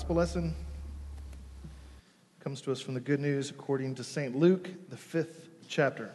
gospel 0.00 0.16
lesson 0.16 0.54
comes 2.42 2.62
to 2.62 2.72
us 2.72 2.80
from 2.80 2.94
the 2.94 3.00
good 3.00 3.20
news 3.20 3.50
according 3.50 3.94
to 3.94 4.02
St. 4.02 4.34
Luke, 4.34 4.70
the 4.88 4.96
fifth 4.96 5.50
chapter. 5.68 6.10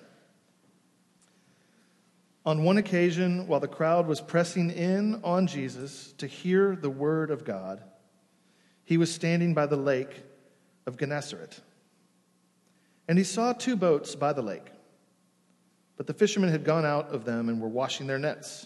On 2.48 2.63
one 2.63 2.79
occasion, 2.79 3.45
while 3.45 3.59
the 3.59 3.67
crowd 3.67 4.07
was 4.07 4.20
pressing 4.20 4.71
in 4.71 5.21
on 5.23 5.45
Jesus 5.45 6.13
to 6.13 6.26
hear 6.26 6.76
the 6.76 6.90
word 6.90 7.29
of 7.29 7.45
God, 7.45 7.84
he 8.85 8.98
was 8.98 9.13
standing 9.13 9.53
by 9.53 9.67
the 9.67 9.77
lake 9.77 10.23
of 10.88 10.98
Gennesaret. 10.98 11.62
And 13.07 13.20
he 13.20 13.23
saw 13.23 13.54
two 13.54 13.76
boats 13.76 14.15
by 14.15 14.34
the 14.34 14.41
lake, 14.41 14.71
but 15.95 16.07
the 16.07 16.13
fishermen 16.15 16.49
had 16.49 16.63
gone 16.63 16.85
out 16.85 17.09
of 17.09 17.23
them 17.23 17.49
and 17.49 17.62
were 17.62 17.70
washing 17.70 18.07
their 18.07 18.17
nets. 18.17 18.65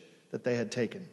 that 0.31 0.43
they 0.43 0.55
had 0.55 0.71
taken. 0.71 1.07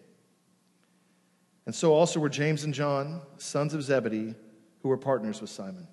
And 1.66 1.74
so 1.74 1.92
also 1.92 2.18
were 2.18 2.30
James 2.30 2.64
and 2.64 2.72
John, 2.72 3.20
sons 3.36 3.74
of 3.74 3.82
Zebedee, 3.82 4.34
who 4.82 4.88
were 4.88 4.96
partners 4.96 5.40
with 5.40 5.50
Simon. 5.50 5.86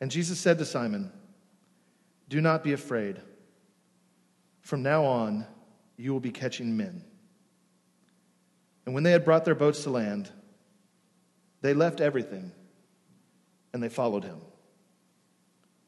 And 0.00 0.10
Jesus 0.10 0.38
said 0.38 0.58
to 0.58 0.64
Simon, 0.64 1.10
Do 2.28 2.40
not 2.40 2.62
be 2.62 2.72
afraid. 2.72 3.20
From 4.60 4.82
now 4.82 5.04
on, 5.04 5.46
you 5.96 6.12
will 6.12 6.20
be 6.20 6.30
catching 6.30 6.76
men. 6.76 7.04
And 8.86 8.94
when 8.94 9.02
they 9.02 9.12
had 9.12 9.24
brought 9.24 9.44
their 9.44 9.54
boats 9.54 9.82
to 9.82 9.90
land, 9.90 10.30
they 11.60 11.74
left 11.74 12.00
everything 12.00 12.52
and 13.72 13.82
they 13.82 13.88
followed 13.88 14.24
him. 14.24 14.40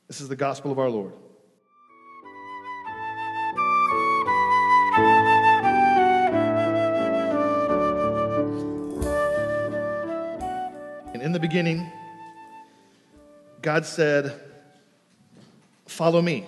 This 0.08 0.20
is 0.20 0.28
the 0.28 0.36
gospel 0.36 0.70
of 0.70 0.78
our 0.78 0.90
Lord. 0.90 1.14
In 11.22 11.30
the 11.30 11.38
beginning, 11.38 11.90
God 13.62 13.86
said, 13.86 14.40
Follow 15.86 16.20
me. 16.20 16.44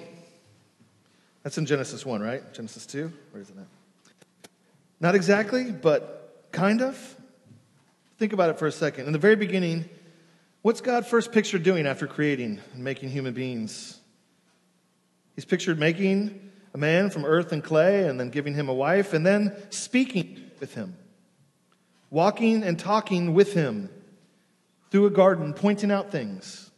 That's 1.44 1.58
in 1.58 1.66
Genesis 1.66 2.04
1, 2.04 2.20
right? 2.20 2.52
Genesis 2.52 2.84
2? 2.86 3.12
Where 3.30 3.42
is 3.42 3.50
it 3.50 3.56
now? 3.56 3.66
Not 4.98 5.14
exactly, 5.14 5.70
but 5.70 6.48
kind 6.50 6.82
of. 6.82 7.16
Think 8.18 8.32
about 8.32 8.50
it 8.50 8.58
for 8.58 8.66
a 8.66 8.72
second. 8.72 9.06
In 9.06 9.12
the 9.12 9.18
very 9.18 9.36
beginning, 9.36 9.84
what's 10.62 10.80
God 10.80 11.06
first 11.06 11.30
pictured 11.30 11.62
doing 11.62 11.86
after 11.86 12.06
creating 12.06 12.60
and 12.72 12.82
making 12.82 13.10
human 13.10 13.34
beings? 13.34 13.98
He's 15.36 15.44
pictured 15.44 15.78
making 15.78 16.50
a 16.72 16.78
man 16.78 17.10
from 17.10 17.24
earth 17.24 17.52
and 17.52 17.62
clay 17.62 18.08
and 18.08 18.18
then 18.18 18.30
giving 18.30 18.54
him 18.54 18.68
a 18.68 18.74
wife 18.74 19.12
and 19.12 19.24
then 19.24 19.54
speaking 19.70 20.50
with 20.58 20.74
him, 20.74 20.96
walking 22.10 22.64
and 22.64 22.76
talking 22.76 23.34
with 23.34 23.52
him 23.52 23.88
through 24.94 25.06
a 25.06 25.10
garden, 25.10 25.52
pointing 25.52 25.90
out 25.90 26.12
things, 26.12 26.70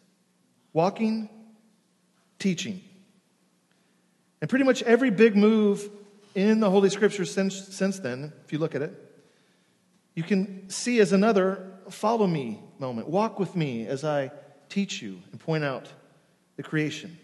walking, 0.72 1.28
teaching. 2.38 2.80
And 4.40 4.48
pretty 4.48 4.64
much 4.64 4.82
every 4.84 5.10
big 5.10 5.36
move 5.36 5.86
in 6.34 6.60
the 6.60 6.70
Holy 6.70 6.88
Scriptures 6.88 7.30
since, 7.30 7.68
since 7.68 7.98
then, 7.98 8.32
if 8.42 8.54
you 8.54 8.58
look 8.58 8.74
at 8.74 8.80
it, 8.80 8.94
you 10.14 10.22
can 10.22 10.70
see 10.70 10.98
as 11.00 11.12
another 11.12 11.70
follow 11.90 12.26
me 12.26 12.58
moment. 12.78 13.06
Walk 13.06 13.38
with 13.38 13.54
me 13.54 13.86
as 13.86 14.02
I 14.02 14.30
teach 14.70 15.02
you 15.02 15.20
and 15.30 15.38
point 15.38 15.62
out 15.62 15.86
the 16.56 16.62
creation. 16.62 17.18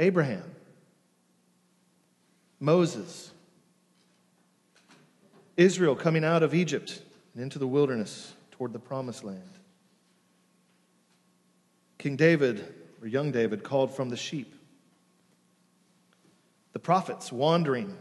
Abraham, 0.00 0.50
Moses, 2.58 3.30
Israel 5.56 5.94
coming 5.94 6.24
out 6.24 6.42
of 6.42 6.54
Egypt 6.54 7.00
and 7.34 7.42
into 7.44 7.60
the 7.60 7.68
wilderness 7.68 8.32
toward 8.50 8.72
the 8.72 8.80
promised 8.80 9.22
land. 9.22 9.59
King 12.00 12.16
David, 12.16 12.64
or 13.02 13.08
young 13.08 13.30
David, 13.30 13.62
called 13.62 13.94
from 13.94 14.08
the 14.08 14.16
sheep. 14.16 14.54
The 16.72 16.78
prophets 16.78 17.30
wandering 17.30 17.94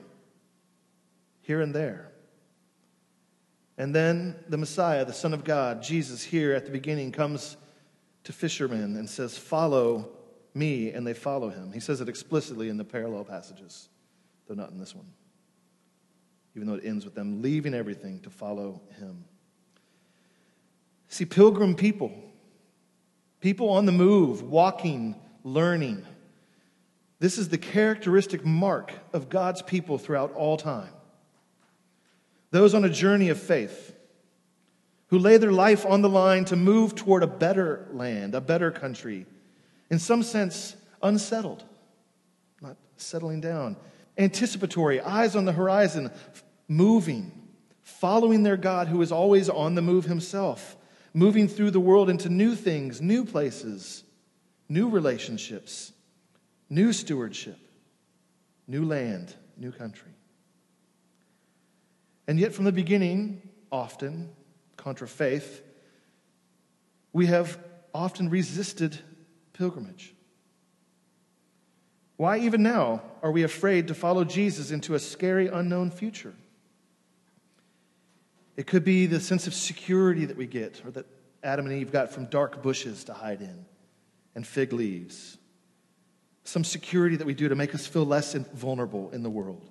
here 1.42 1.60
and 1.60 1.76
there. 1.76 2.10
And 3.78 3.94
then 3.94 4.38
the 4.48 4.56
Messiah, 4.56 5.04
the 5.04 5.12
Son 5.12 5.34
of 5.34 5.44
God, 5.44 5.84
Jesus, 5.84 6.24
here 6.24 6.54
at 6.54 6.64
the 6.64 6.72
beginning, 6.72 7.12
comes 7.12 7.58
to 8.24 8.32
fishermen 8.32 8.96
and 8.96 9.10
says, 9.10 9.38
Follow 9.38 10.08
me, 10.54 10.92
and 10.92 11.06
they 11.06 11.14
follow 11.14 11.50
him. 11.50 11.74
He 11.74 11.82
says 11.82 12.00
it 12.00 12.08
explicitly 12.08 12.70
in 12.70 12.78
the 12.78 12.86
parallel 12.86 13.26
passages, 13.26 13.90
though 14.48 14.54
not 14.54 14.72
in 14.72 14.80
this 14.80 14.96
one, 14.96 15.12
even 16.56 16.70
though 16.70 16.76
it 16.76 16.86
ends 16.86 17.04
with 17.04 17.16
them 17.16 17.42
leaving 17.42 17.74
everything 17.74 18.22
to 18.22 18.30
follow 18.30 18.80
him. 18.98 19.26
See, 21.10 21.26
pilgrim 21.26 21.76
people 21.76 22.29
People 23.42 23.70
on 23.70 23.86
the 23.86 23.92
move, 23.92 24.44
walking, 24.44 25.16
learning. 25.44 26.06
This 27.20 27.38
is 27.38 27.50
the 27.50 27.58
characteristic 27.58 28.46
mark 28.46 28.94
of 29.14 29.30
God's 29.30 29.62
people 29.62 29.98
throughout 29.98 30.34
all 30.34 30.58
time. 30.58 30.90
Those 32.52 32.74
on 32.74 32.84
a 32.84 32.90
journey 32.90 33.30
of 33.30 33.40
faith 33.40 33.96
who 35.08 35.20
lay 35.20 35.38
their 35.38 35.52
life 35.52 35.86
on 35.86 36.02
the 36.02 36.10
line 36.10 36.46
to 36.46 36.56
move 36.56 36.96
toward 36.96 37.24
a 37.24 37.28
better 37.28 37.88
land, 37.92 38.36
a 38.36 38.42
better 38.42 38.72
country, 38.72 39.26
in 39.90 40.00
some 40.00 40.22
sense, 40.22 40.76
unsettled, 41.02 41.64
not 42.62 42.78
settling 42.98 43.42
down, 43.42 43.76
anticipatory, 44.18 45.02
eyes 45.02 45.36
on 45.36 45.46
the 45.46 45.52
horizon, 45.52 46.12
moving, 46.68 47.32
following 47.82 48.44
their 48.44 48.58
God 48.58 48.88
who 48.88 49.02
is 49.02 49.12
always 49.12 49.50
on 49.50 49.76
the 49.76 49.82
move 49.82 50.06
himself 50.06 50.76
moving 51.14 51.48
through 51.48 51.72
the 51.72 51.80
world 51.80 52.10
into 52.10 52.30
new 52.30 52.56
things, 52.56 53.02
new 53.02 53.26
places, 53.26 54.04
new 54.68 54.90
relationships, 54.90 55.92
new 56.70 56.94
stewardship, 56.94 57.58
new 58.68 58.86
land, 58.86 59.34
new 59.58 59.72
country. 59.72 60.12
And 62.28 62.40
yet, 62.40 62.54
from 62.54 62.66
the 62.66 62.72
beginning, 62.72 63.42
often, 63.72 64.30
contra 64.78 65.08
faith, 65.08 65.64
we 67.12 67.26
have 67.26 67.58
often 67.94 68.30
resisted 68.30 69.00
pilgrimage. 69.54 70.14
Why, 72.18 72.40
even 72.40 72.62
now, 72.62 73.02
are 73.24 73.32
we 73.32 73.44
afraid 73.44 73.88
to 73.88 73.96
follow 73.96 74.24
Jesus 74.24 74.72
into 74.72 74.94
a 74.94 75.00
scary, 75.00 75.48
unknown 75.48 75.90
future? 75.90 76.36
It 78.60 78.68
could 78.68 78.84
be 78.84 79.06
the 79.06 79.22
sense 79.22 79.48
of 79.48 79.54
security 79.54 80.26
that 80.26 80.36
we 80.36 80.46
get, 80.46 80.82
or 80.84 80.92
that 80.92 81.06
Adam 81.42 81.66
and 81.66 81.74
Eve 81.80 81.94
got 81.94 82.12
from 82.12 82.26
dark 82.26 82.62
bushes 82.62 83.06
to 83.06 83.14
hide 83.14 83.40
in 83.40 83.66
and 84.36 84.46
fig 84.46 84.74
leaves. 84.74 85.38
Some 86.44 86.66
security 86.66 87.16
that 87.16 87.26
we 87.26 87.34
do 87.34 87.48
to 87.48 87.56
make 87.56 87.74
us 87.74 87.88
feel 87.88 88.06
less 88.06 88.34
vulnerable 88.34 89.12
in 89.12 89.24
the 89.24 89.30
world. 89.30 89.66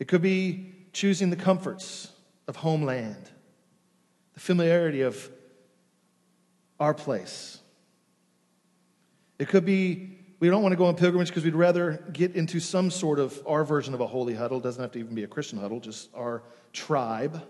It 0.00 0.08
could 0.08 0.22
be 0.22 0.74
choosing 0.92 1.30
the 1.30 1.36
comforts 1.36 2.10
of 2.48 2.56
homeland, 2.56 3.30
the 4.32 4.40
familiarity 4.40 5.02
of 5.02 5.30
our 6.80 6.94
place. 6.94 7.60
It 9.38 9.46
could 9.46 9.64
be 9.64 10.18
we 10.40 10.48
don't 10.48 10.62
want 10.62 10.72
to 10.72 10.76
go 10.76 10.86
on 10.86 10.96
pilgrimage 10.96 11.28
because 11.28 11.44
we'd 11.44 11.54
rather 11.54 12.04
get 12.12 12.34
into 12.34 12.60
some 12.60 12.90
sort 12.90 13.18
of 13.18 13.40
our 13.46 13.64
version 13.64 13.94
of 13.94 14.00
a 14.00 14.06
holy 14.06 14.34
huddle. 14.34 14.58
It 14.58 14.62
doesn't 14.62 14.82
have 14.82 14.92
to 14.92 14.98
even 14.98 15.14
be 15.14 15.24
a 15.24 15.28
Christian 15.28 15.58
huddle, 15.58 15.80
just 15.80 16.10
our 16.14 16.42
tribe, 16.72 17.42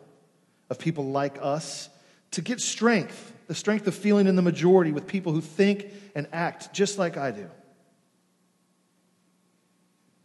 of 0.70 0.78
people 0.78 1.06
like 1.06 1.38
us 1.40 1.88
to 2.32 2.42
get 2.42 2.60
strength, 2.60 3.32
the 3.46 3.54
strength 3.54 3.86
of 3.86 3.94
feeling 3.94 4.26
in 4.26 4.36
the 4.36 4.42
majority 4.42 4.92
with 4.92 5.06
people 5.06 5.32
who 5.32 5.40
think 5.40 5.86
and 6.14 6.26
act 6.32 6.72
just 6.72 6.98
like 6.98 7.16
I 7.16 7.30
do. 7.30 7.50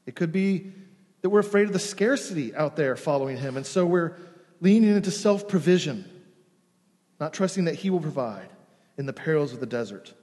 It 0.05 0.15
could 0.15 0.31
be 0.31 0.71
that 1.21 1.29
we're 1.29 1.39
afraid 1.39 1.67
of 1.67 1.73
the 1.73 1.79
scarcity 1.79 2.55
out 2.55 2.75
there 2.75 2.95
following 2.95 3.37
him, 3.37 3.57
and 3.57 3.65
so 3.65 3.85
we're 3.85 4.15
leaning 4.61 4.95
into 4.95 5.11
self 5.11 5.47
provision, 5.47 6.05
not 7.19 7.33
trusting 7.33 7.65
that 7.65 7.75
he 7.75 7.89
will 7.89 7.99
provide 7.99 8.49
in 8.97 9.05
the 9.05 9.13
perils 9.13 9.53
of 9.53 9.59
the 9.59 9.65
desert. 9.65 10.13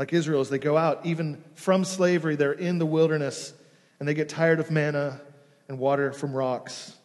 Like 0.00 0.14
Israel, 0.14 0.40
as 0.40 0.48
they 0.48 0.58
go 0.58 0.78
out, 0.78 1.04
even 1.04 1.44
from 1.56 1.84
slavery, 1.84 2.34
they're 2.34 2.52
in 2.52 2.78
the 2.78 2.86
wilderness 2.86 3.52
and 3.98 4.08
they 4.08 4.14
get 4.14 4.30
tired 4.30 4.58
of 4.58 4.70
manna 4.70 5.20
and 5.68 5.78
water 5.78 6.10
from 6.14 6.32
rocks 6.32 6.96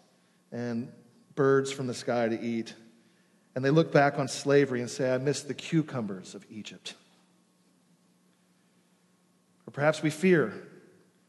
and 0.50 0.90
birds 1.36 1.74
from 1.74 1.88
the 1.88 1.94
sky 1.94 2.30
to 2.30 2.42
eat. 2.42 2.74
And 3.54 3.66
they 3.66 3.70
look 3.70 3.92
back 3.92 4.18
on 4.18 4.30
slavery 4.30 4.80
and 4.80 4.90
say, 4.90 5.14
I 5.14 5.18
miss 5.18 5.42
the 5.42 5.54
cucumbers 5.54 6.36
of 6.36 6.46
Egypt. 6.50 6.94
Or 9.68 9.72
perhaps 9.72 10.02
we 10.02 10.10
fear, 10.10 10.54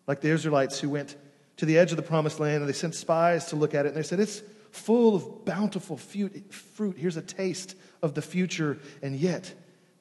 like 0.07 0.21
the 0.21 0.31
Israelites 0.31 0.79
who 0.79 0.89
went 0.89 1.17
to 1.57 1.67
the 1.67 1.79
edge 1.79 1.91
of 1.91 1.97
the 1.97 2.03
promised 2.05 2.39
land 2.39 2.59
and 2.63 2.69
they 2.69 2.75
sent 2.75 2.95
spies 2.95 3.47
to 3.47 3.57
look 3.57 3.75
at 3.75 3.87
it 3.87 3.89
and 3.89 3.97
they 3.97 4.05
said, 4.05 4.21
It's 4.21 4.41
full 4.71 5.17
of 5.17 5.45
bountiful 5.45 5.97
fruit. 5.97 6.97
Here's 6.97 7.17
a 7.17 7.23
taste 7.23 7.75
of 8.03 8.15
the 8.15 8.23
future. 8.23 8.79
And 9.03 9.17
yet, 9.17 9.53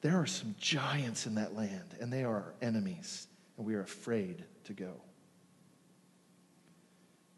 there 0.06 0.20
are 0.20 0.26
some 0.26 0.54
giants 0.60 1.26
in 1.26 1.34
that 1.34 1.56
land 1.56 1.96
and 2.00 2.12
they 2.12 2.22
are 2.22 2.36
our 2.36 2.54
enemies, 2.62 3.26
and 3.56 3.66
we 3.66 3.74
are 3.74 3.80
afraid 3.80 4.44
to 4.62 4.72
go. 4.72 4.92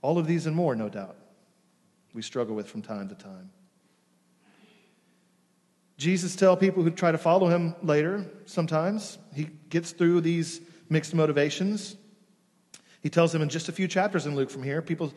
All 0.03 0.19
of 0.19 0.27
these 0.27 0.45
and 0.45 0.55
more, 0.55 0.77
no 0.77 0.91
doubt, 0.91 1.17
we 2.13 2.21
struggle 2.21 2.55
with 2.55 2.69
from 2.69 2.83
time 2.83 3.09
to 3.09 3.15
time. 3.15 3.49
Jesus 5.97 6.37
tell 6.37 6.59
people 6.59 6.83
who 6.83 6.91
try 6.91 7.11
to 7.11 7.17
follow 7.17 7.49
him 7.49 7.75
later, 7.83 8.27
sometimes, 8.45 9.17
he 9.35 9.49
gets 9.71 9.93
through 9.93 10.21
these 10.21 10.61
mixed 10.91 11.15
motivations. 11.15 11.97
He 13.01 13.09
tells 13.09 13.33
them 13.33 13.41
in 13.41 13.49
just 13.49 13.71
a 13.71 13.73
few 13.73 13.89
chapters 13.89 14.27
in 14.27 14.37
Luke 14.37 14.51
from 14.51 14.63
here, 14.63 14.83
people 14.83 15.15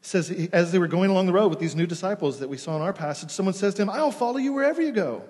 says 0.00 0.30
as 0.52 0.70
they 0.70 0.78
were 0.78 0.86
going 0.86 1.10
along 1.10 1.26
the 1.26 1.32
road 1.32 1.48
with 1.48 1.58
these 1.58 1.74
new 1.74 1.86
disciples 1.86 2.38
that 2.38 2.48
we 2.48 2.56
saw 2.56 2.76
in 2.76 2.82
our 2.82 2.92
passage, 2.92 3.32
someone 3.32 3.52
says 3.52 3.74
to 3.74 3.82
him, 3.82 3.90
I'll 3.90 4.12
follow 4.12 4.36
you 4.36 4.52
wherever 4.52 4.80
you 4.80 4.92
go. 4.92 5.24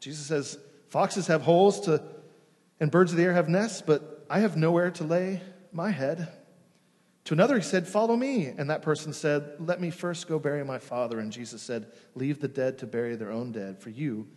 Jesus 0.00 0.24
says, 0.24 0.58
Foxes 0.90 1.28
have 1.28 1.42
holes 1.42 1.80
to, 1.82 2.02
and 2.78 2.90
birds 2.90 3.12
of 3.12 3.16
the 3.16 3.24
air 3.24 3.32
have 3.32 3.48
nests, 3.48 3.80
but 3.80 4.26
I 4.28 4.40
have 4.40 4.56
nowhere 4.56 4.90
to 4.92 5.04
lay 5.04 5.40
my 5.72 5.90
head. 5.90 6.28
To 7.24 7.34
another, 7.34 7.56
he 7.56 7.62
said, 7.62 7.86
Follow 7.86 8.16
me. 8.16 8.46
And 8.46 8.70
that 8.70 8.82
person 8.82 9.12
said, 9.12 9.52
Let 9.60 9.80
me 9.80 9.90
first 9.90 10.28
go 10.28 10.38
bury 10.38 10.64
my 10.64 10.78
father. 10.78 11.20
And 11.20 11.30
Jesus 11.30 11.62
said, 11.62 11.86
Leave 12.14 12.40
the 12.40 12.48
dead 12.48 12.78
to 12.78 12.86
bury 12.86 13.14
their 13.14 13.30
own 13.30 13.52
dead. 13.52 13.78
For 13.78 13.90
you, 13.90 14.28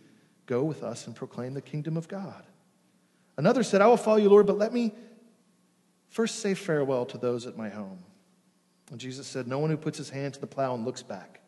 go 0.46 0.62
with 0.62 0.82
us 0.84 1.06
and 1.06 1.16
proclaim 1.16 1.54
the 1.54 1.60
kingdom 1.60 1.96
of 1.96 2.06
God. 2.06 2.44
Another 3.36 3.64
said, 3.64 3.80
I 3.80 3.88
will 3.88 3.96
follow 3.96 4.18
you, 4.18 4.28
Lord, 4.28 4.46
but 4.46 4.58
let 4.58 4.72
me 4.72 4.92
first 6.08 6.38
say 6.38 6.54
farewell 6.54 7.04
to 7.06 7.18
those 7.18 7.46
at 7.46 7.56
my 7.56 7.68
home. 7.68 7.98
And 8.92 9.00
Jesus 9.00 9.26
said, 9.26 9.48
No 9.48 9.58
one 9.58 9.70
who 9.70 9.76
puts 9.76 9.98
his 9.98 10.10
hand 10.10 10.34
to 10.34 10.40
the 10.40 10.46
plow 10.46 10.74
and 10.74 10.84
looks 10.84 11.02
back 11.02 11.40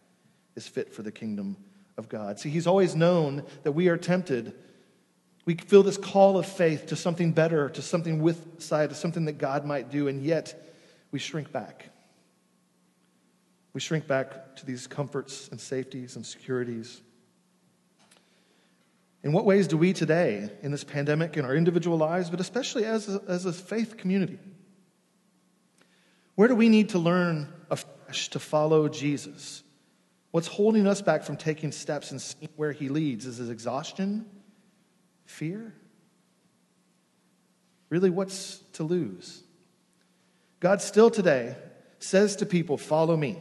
is 0.56 0.66
fit 0.66 0.92
for 0.92 1.02
the 1.02 1.12
kingdom 1.12 1.56
of 1.96 2.08
God. 2.08 2.40
See, 2.40 2.50
he's 2.50 2.66
always 2.66 2.96
known 2.96 3.44
that 3.62 3.72
we 3.72 3.88
are 3.88 3.96
tempted. 3.96 4.54
We 5.46 5.54
feel 5.54 5.84
this 5.84 5.96
call 5.96 6.38
of 6.38 6.44
faith 6.44 6.86
to 6.86 6.96
something 6.96 7.32
better, 7.32 7.70
to 7.70 7.80
something 7.80 8.20
with 8.20 8.60
side, 8.60 8.90
to 8.90 8.96
something 8.96 9.24
that 9.26 9.38
God 9.38 9.64
might 9.64 9.90
do, 9.90 10.08
and 10.08 10.22
yet 10.22 10.74
we 11.12 11.20
shrink 11.20 11.52
back. 11.52 11.88
We 13.72 13.80
shrink 13.80 14.08
back 14.08 14.56
to 14.56 14.66
these 14.66 14.88
comforts 14.88 15.48
and 15.48 15.60
safeties 15.60 16.16
and 16.16 16.26
securities. 16.26 17.00
In 19.22 19.32
what 19.32 19.44
ways 19.44 19.68
do 19.68 19.76
we 19.76 19.92
today, 19.92 20.50
in 20.62 20.72
this 20.72 20.84
pandemic, 20.84 21.36
in 21.36 21.44
our 21.44 21.54
individual 21.54 21.96
lives, 21.96 22.28
but 22.28 22.40
especially 22.40 22.84
as 22.84 23.08
a, 23.08 23.22
as 23.28 23.46
a 23.46 23.52
faith 23.52 23.96
community, 23.96 24.38
where 26.34 26.48
do 26.48 26.56
we 26.56 26.68
need 26.68 26.90
to 26.90 26.98
learn 26.98 27.52
afresh 27.70 28.30
to 28.30 28.40
follow 28.40 28.88
Jesus? 28.88 29.62
What's 30.32 30.48
holding 30.48 30.86
us 30.86 31.02
back 31.02 31.22
from 31.22 31.36
taking 31.36 31.70
steps 31.70 32.10
and 32.10 32.20
seeing 32.20 32.50
where 32.56 32.72
he 32.72 32.88
leads? 32.88 33.26
Is 33.26 33.40
it 33.40 33.50
exhaustion? 33.50 34.26
Fear? 35.26 35.74
Really, 37.90 38.10
what's 38.10 38.58
to 38.74 38.82
lose? 38.84 39.42
God 40.60 40.80
still 40.80 41.10
today 41.10 41.56
says 41.98 42.36
to 42.36 42.46
people, 42.46 42.78
Follow 42.78 43.16
me. 43.16 43.38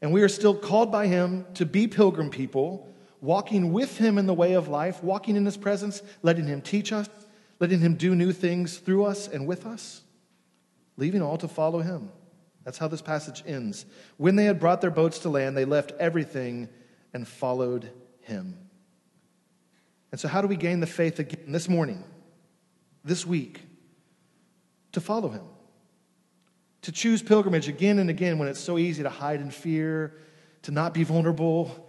And 0.00 0.12
we 0.12 0.22
are 0.22 0.28
still 0.28 0.54
called 0.54 0.90
by 0.90 1.06
him 1.06 1.46
to 1.54 1.64
be 1.64 1.86
pilgrim 1.86 2.30
people, 2.30 2.92
walking 3.20 3.72
with 3.72 3.98
him 3.98 4.18
in 4.18 4.26
the 4.26 4.34
way 4.34 4.54
of 4.54 4.66
life, 4.66 5.02
walking 5.02 5.36
in 5.36 5.44
his 5.44 5.56
presence, 5.56 6.02
letting 6.22 6.46
him 6.46 6.60
teach 6.60 6.92
us, 6.92 7.08
letting 7.60 7.78
him 7.78 7.94
do 7.94 8.14
new 8.14 8.32
things 8.32 8.78
through 8.78 9.04
us 9.04 9.28
and 9.28 9.46
with 9.46 9.64
us, 9.64 10.02
leaving 10.96 11.22
all 11.22 11.38
to 11.38 11.46
follow 11.46 11.80
him. 11.80 12.10
That's 12.64 12.78
how 12.78 12.88
this 12.88 13.02
passage 13.02 13.44
ends. 13.46 13.86
When 14.16 14.34
they 14.34 14.44
had 14.44 14.58
brought 14.58 14.80
their 14.80 14.90
boats 14.90 15.20
to 15.20 15.28
land, 15.28 15.56
they 15.56 15.64
left 15.64 15.92
everything 16.00 16.68
and 17.14 17.26
followed 17.26 17.90
him. 18.22 18.56
And 20.12 20.20
so, 20.20 20.28
how 20.28 20.40
do 20.40 20.46
we 20.46 20.56
gain 20.56 20.80
the 20.80 20.86
faith 20.86 21.18
again 21.18 21.50
this 21.50 21.68
morning, 21.68 22.04
this 23.02 23.26
week? 23.26 23.62
to 24.92 25.00
follow 25.00 25.28
him. 25.28 25.42
To 26.82 26.92
choose 26.92 27.22
pilgrimage 27.22 27.68
again 27.68 27.98
and 27.98 28.10
again 28.10 28.38
when 28.38 28.48
it's 28.48 28.60
so 28.60 28.78
easy 28.78 29.02
to 29.02 29.10
hide 29.10 29.40
in 29.40 29.50
fear, 29.50 30.18
to 30.62 30.70
not 30.70 30.94
be 30.94 31.04
vulnerable, 31.04 31.88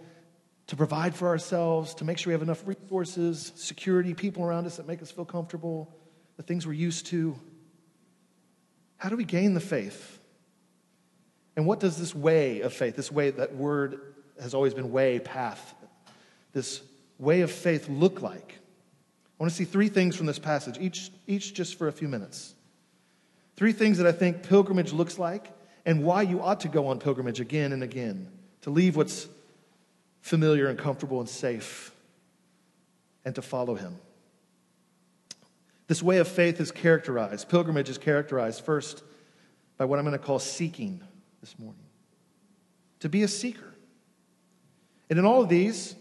to 0.66 0.76
provide 0.76 1.14
for 1.14 1.28
ourselves, 1.28 1.94
to 1.94 2.04
make 2.04 2.18
sure 2.18 2.30
we 2.30 2.34
have 2.34 2.42
enough 2.42 2.66
resources, 2.66 3.52
security, 3.56 4.14
people 4.14 4.44
around 4.44 4.66
us 4.66 4.76
that 4.76 4.86
make 4.86 5.02
us 5.02 5.10
feel 5.10 5.24
comfortable, 5.24 5.94
the 6.36 6.42
things 6.42 6.66
we're 6.66 6.72
used 6.72 7.06
to. 7.06 7.38
How 8.96 9.08
do 9.08 9.16
we 9.16 9.24
gain 9.24 9.54
the 9.54 9.60
faith? 9.60 10.20
And 11.56 11.66
what 11.66 11.80
does 11.80 11.96
this 11.98 12.14
way 12.14 12.60
of 12.60 12.72
faith, 12.72 12.96
this 12.96 13.12
way, 13.12 13.30
that 13.30 13.54
word 13.54 14.14
has 14.40 14.54
always 14.54 14.74
been 14.74 14.90
way, 14.90 15.18
path, 15.18 15.74
this 16.52 16.80
way 17.24 17.40
of 17.40 17.50
faith 17.50 17.88
look 17.88 18.22
like? 18.22 18.58
I 19.38 19.42
want 19.42 19.50
to 19.50 19.56
see 19.56 19.64
three 19.64 19.88
things 19.88 20.14
from 20.14 20.26
this 20.26 20.38
passage, 20.38 20.78
each, 20.78 21.10
each 21.26 21.54
just 21.54 21.76
for 21.76 21.88
a 21.88 21.92
few 21.92 22.06
minutes. 22.06 22.54
Three 23.56 23.72
things 23.72 23.98
that 23.98 24.06
I 24.06 24.12
think 24.12 24.42
pilgrimage 24.42 24.92
looks 24.92 25.18
like 25.18 25.50
and 25.84 26.04
why 26.04 26.22
you 26.22 26.40
ought 26.40 26.60
to 26.60 26.68
go 26.68 26.86
on 26.86 26.98
pilgrimage 26.98 27.40
again 27.40 27.72
and 27.72 27.82
again 27.82 28.28
to 28.62 28.70
leave 28.70 28.96
what's 28.96 29.28
familiar 30.20 30.68
and 30.68 30.78
comfortable 30.78 31.20
and 31.20 31.28
safe 31.28 31.92
and 33.24 33.34
to 33.34 33.42
follow 33.42 33.74
him. 33.74 33.96
This 35.86 36.02
way 36.02 36.18
of 36.18 36.28
faith 36.28 36.60
is 36.60 36.70
characterized, 36.70 37.48
pilgrimage 37.48 37.88
is 37.88 37.98
characterized 37.98 38.64
first 38.64 39.02
by 39.76 39.84
what 39.84 39.98
I'm 39.98 40.04
going 40.04 40.18
to 40.18 40.24
call 40.24 40.38
seeking 40.38 41.00
this 41.40 41.58
morning. 41.58 41.82
To 43.00 43.08
be 43.08 43.22
a 43.22 43.28
seeker. 43.28 43.74
And 45.10 45.18
in 45.18 45.26
all 45.26 45.42
of 45.42 45.48
these, 45.48 45.94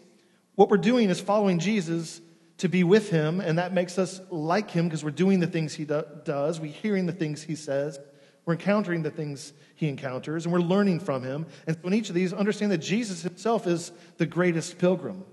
what 0.55 0.69
we're 0.69 0.77
doing 0.77 1.09
is 1.09 1.19
following 1.19 1.59
Jesus 1.59 2.21
to 2.57 2.69
be 2.69 2.83
with 2.83 3.09
him, 3.09 3.39
and 3.39 3.57
that 3.57 3.73
makes 3.73 3.97
us 3.97 4.21
like 4.29 4.69
him 4.71 4.87
because 4.87 5.03
we're 5.03 5.11
doing 5.11 5.39
the 5.39 5.47
things 5.47 5.73
he 5.73 5.85
do- 5.85 6.05
does, 6.23 6.59
we're 6.59 6.71
hearing 6.71 7.05
the 7.05 7.13
things 7.13 7.41
he 7.41 7.55
says, 7.55 7.99
we're 8.45 8.53
encountering 8.53 9.03
the 9.03 9.11
things 9.11 9.53
he 9.75 9.87
encounters, 9.87 10.45
and 10.45 10.53
we're 10.53 10.59
learning 10.59 10.99
from 10.99 11.23
him. 11.23 11.45
And 11.65 11.75
so 11.75 11.87
in 11.87 11.93
each 11.93 12.09
of 12.09 12.15
these, 12.15 12.33
understand 12.33 12.71
that 12.71 12.77
Jesus 12.79 13.23
himself 13.23 13.67
is 13.67 13.91
the 14.17 14.25
greatest 14.25 14.77
pilgrim 14.77 15.23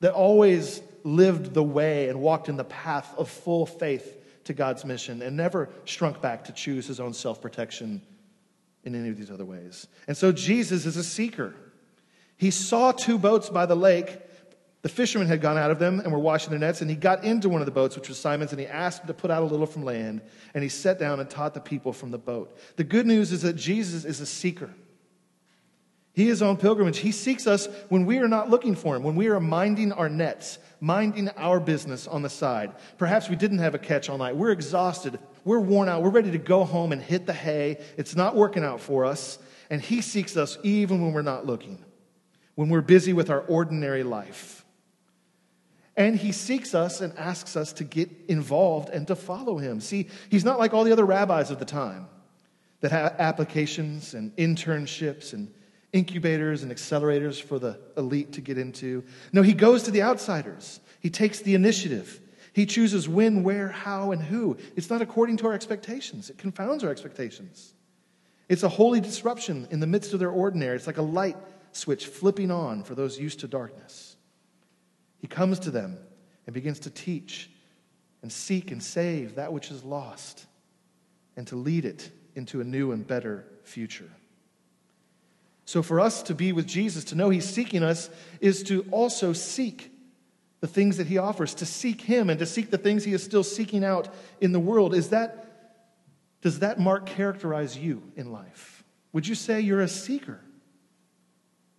that 0.00 0.12
always 0.12 0.82
lived 1.04 1.54
the 1.54 1.62
way 1.62 2.08
and 2.08 2.20
walked 2.20 2.48
in 2.48 2.56
the 2.56 2.64
path 2.64 3.14
of 3.16 3.28
full 3.28 3.66
faith 3.66 4.16
to 4.44 4.52
God's 4.52 4.84
mission 4.84 5.22
and 5.22 5.36
never 5.36 5.70
shrunk 5.84 6.20
back 6.20 6.44
to 6.44 6.52
choose 6.52 6.86
his 6.86 7.00
own 7.00 7.12
self 7.12 7.40
protection 7.40 8.02
in 8.84 8.94
any 8.94 9.08
of 9.08 9.16
these 9.16 9.30
other 9.30 9.44
ways. 9.44 9.86
And 10.08 10.16
so 10.16 10.32
Jesus 10.32 10.86
is 10.86 10.96
a 10.96 11.04
seeker. 11.04 11.54
He 12.36 12.50
saw 12.50 12.92
two 12.92 13.18
boats 13.18 13.50
by 13.50 13.66
the 13.66 13.76
lake 13.76 14.18
the 14.82 14.88
fishermen 14.88 15.28
had 15.28 15.40
gone 15.40 15.58
out 15.58 15.70
of 15.70 15.78
them 15.78 16.00
and 16.00 16.10
were 16.10 16.18
washing 16.18 16.50
their 16.50 16.58
nets, 16.58 16.80
and 16.80 16.88
he 16.88 16.96
got 16.96 17.22
into 17.22 17.48
one 17.48 17.60
of 17.60 17.66
the 17.66 17.72
boats, 17.72 17.96
which 17.96 18.08
was 18.08 18.18
Simon's, 18.18 18.52
and 18.52 18.60
he 18.60 18.66
asked 18.66 19.02
him 19.02 19.08
to 19.08 19.14
put 19.14 19.30
out 19.30 19.42
a 19.42 19.46
little 19.46 19.66
from 19.66 19.84
land, 19.84 20.22
and 20.54 20.62
he 20.62 20.68
sat 20.68 20.98
down 20.98 21.20
and 21.20 21.28
taught 21.28 21.52
the 21.52 21.60
people 21.60 21.92
from 21.92 22.10
the 22.10 22.18
boat. 22.18 22.56
The 22.76 22.84
good 22.84 23.06
news 23.06 23.30
is 23.32 23.42
that 23.42 23.56
Jesus 23.56 24.04
is 24.04 24.20
a 24.20 24.26
seeker. 24.26 24.70
He 26.12 26.28
is 26.28 26.42
on 26.42 26.56
pilgrimage. 26.56 26.98
He 26.98 27.12
seeks 27.12 27.46
us 27.46 27.68
when 27.88 28.04
we 28.04 28.18
are 28.18 28.28
not 28.28 28.50
looking 28.50 28.74
for 28.74 28.96
him, 28.96 29.02
when 29.02 29.14
we 29.14 29.28
are 29.28 29.38
minding 29.38 29.92
our 29.92 30.08
nets, 30.08 30.58
minding 30.80 31.28
our 31.30 31.60
business 31.60 32.08
on 32.08 32.22
the 32.22 32.28
side. 32.28 32.72
Perhaps 32.98 33.28
we 33.28 33.36
didn't 33.36 33.58
have 33.58 33.74
a 33.74 33.78
catch 33.78 34.08
all 34.08 34.18
night. 34.18 34.34
We're 34.34 34.50
exhausted. 34.50 35.18
We're 35.44 35.60
worn 35.60 35.88
out. 35.88 36.02
We're 36.02 36.10
ready 36.10 36.32
to 36.32 36.38
go 36.38 36.64
home 36.64 36.92
and 36.92 37.00
hit 37.00 37.26
the 37.26 37.32
hay. 37.32 37.78
It's 37.96 38.16
not 38.16 38.34
working 38.34 38.64
out 38.64 38.80
for 38.80 39.04
us. 39.04 39.38
And 39.70 39.80
he 39.80 40.00
seeks 40.00 40.36
us 40.36 40.58
even 40.64 41.00
when 41.00 41.12
we're 41.12 41.22
not 41.22 41.46
looking, 41.46 41.78
when 42.56 42.70
we're 42.70 42.80
busy 42.80 43.12
with 43.12 43.30
our 43.30 43.40
ordinary 43.42 44.02
life. 44.02 44.64
And 45.96 46.16
he 46.16 46.32
seeks 46.32 46.74
us 46.74 47.00
and 47.00 47.16
asks 47.18 47.56
us 47.56 47.72
to 47.74 47.84
get 47.84 48.10
involved 48.28 48.88
and 48.90 49.06
to 49.08 49.16
follow 49.16 49.58
him. 49.58 49.80
See, 49.80 50.08
he's 50.28 50.44
not 50.44 50.58
like 50.58 50.72
all 50.72 50.84
the 50.84 50.92
other 50.92 51.04
rabbis 51.04 51.50
of 51.50 51.58
the 51.58 51.64
time 51.64 52.06
that 52.80 52.92
have 52.92 53.16
applications 53.18 54.14
and 54.14 54.34
internships 54.36 55.32
and 55.32 55.52
incubators 55.92 56.62
and 56.62 56.72
accelerators 56.72 57.42
for 57.42 57.58
the 57.58 57.78
elite 57.96 58.32
to 58.32 58.40
get 58.40 58.58
into. 58.58 59.04
No, 59.32 59.42
he 59.42 59.52
goes 59.52 59.82
to 59.84 59.90
the 59.90 60.02
outsiders. 60.02 60.80
He 61.00 61.10
takes 61.10 61.40
the 61.40 61.54
initiative. 61.54 62.20
He 62.52 62.66
chooses 62.66 63.08
when, 63.08 63.42
where, 63.42 63.68
how, 63.68 64.12
and 64.12 64.22
who. 64.22 64.56
It's 64.76 64.90
not 64.90 65.02
according 65.02 65.38
to 65.38 65.46
our 65.46 65.52
expectations, 65.52 66.30
it 66.30 66.38
confounds 66.38 66.84
our 66.84 66.90
expectations. 66.90 67.74
It's 68.48 68.64
a 68.64 68.68
holy 68.68 69.00
disruption 69.00 69.68
in 69.70 69.78
the 69.78 69.86
midst 69.86 70.12
of 70.12 70.18
their 70.18 70.30
ordinary. 70.30 70.74
It's 70.74 70.88
like 70.88 70.98
a 70.98 71.02
light 71.02 71.36
switch 71.70 72.06
flipping 72.06 72.50
on 72.50 72.82
for 72.82 72.96
those 72.96 73.16
used 73.16 73.40
to 73.40 73.48
darkness. 73.48 74.09
He 75.20 75.26
comes 75.26 75.60
to 75.60 75.70
them 75.70 75.98
and 76.46 76.54
begins 76.54 76.80
to 76.80 76.90
teach 76.90 77.50
and 78.22 78.32
seek 78.32 78.70
and 78.70 78.82
save 78.82 79.36
that 79.36 79.52
which 79.52 79.70
is 79.70 79.84
lost 79.84 80.46
and 81.36 81.46
to 81.48 81.56
lead 81.56 81.84
it 81.84 82.10
into 82.34 82.60
a 82.60 82.64
new 82.64 82.92
and 82.92 83.06
better 83.06 83.44
future. 83.62 84.10
So, 85.64 85.82
for 85.82 86.00
us 86.00 86.22
to 86.24 86.34
be 86.34 86.52
with 86.52 86.66
Jesus, 86.66 87.04
to 87.04 87.14
know 87.14 87.30
He's 87.30 87.48
seeking 87.48 87.82
us, 87.82 88.10
is 88.40 88.62
to 88.64 88.84
also 88.90 89.32
seek 89.32 89.92
the 90.60 90.66
things 90.66 90.96
that 90.96 91.06
He 91.06 91.18
offers, 91.18 91.54
to 91.54 91.66
seek 91.66 92.00
Him 92.00 92.28
and 92.28 92.38
to 92.40 92.46
seek 92.46 92.70
the 92.70 92.78
things 92.78 93.04
He 93.04 93.12
is 93.12 93.22
still 93.22 93.44
seeking 93.44 93.84
out 93.84 94.12
in 94.40 94.52
the 94.52 94.58
world. 94.58 94.94
Is 94.94 95.10
that, 95.10 95.46
does 96.40 96.58
that 96.58 96.80
mark 96.80 97.06
characterize 97.06 97.78
you 97.78 98.02
in 98.16 98.32
life? 98.32 98.82
Would 99.12 99.28
you 99.28 99.34
say 99.34 99.60
you're 99.60 99.80
a 99.80 99.88
seeker? 99.88 100.40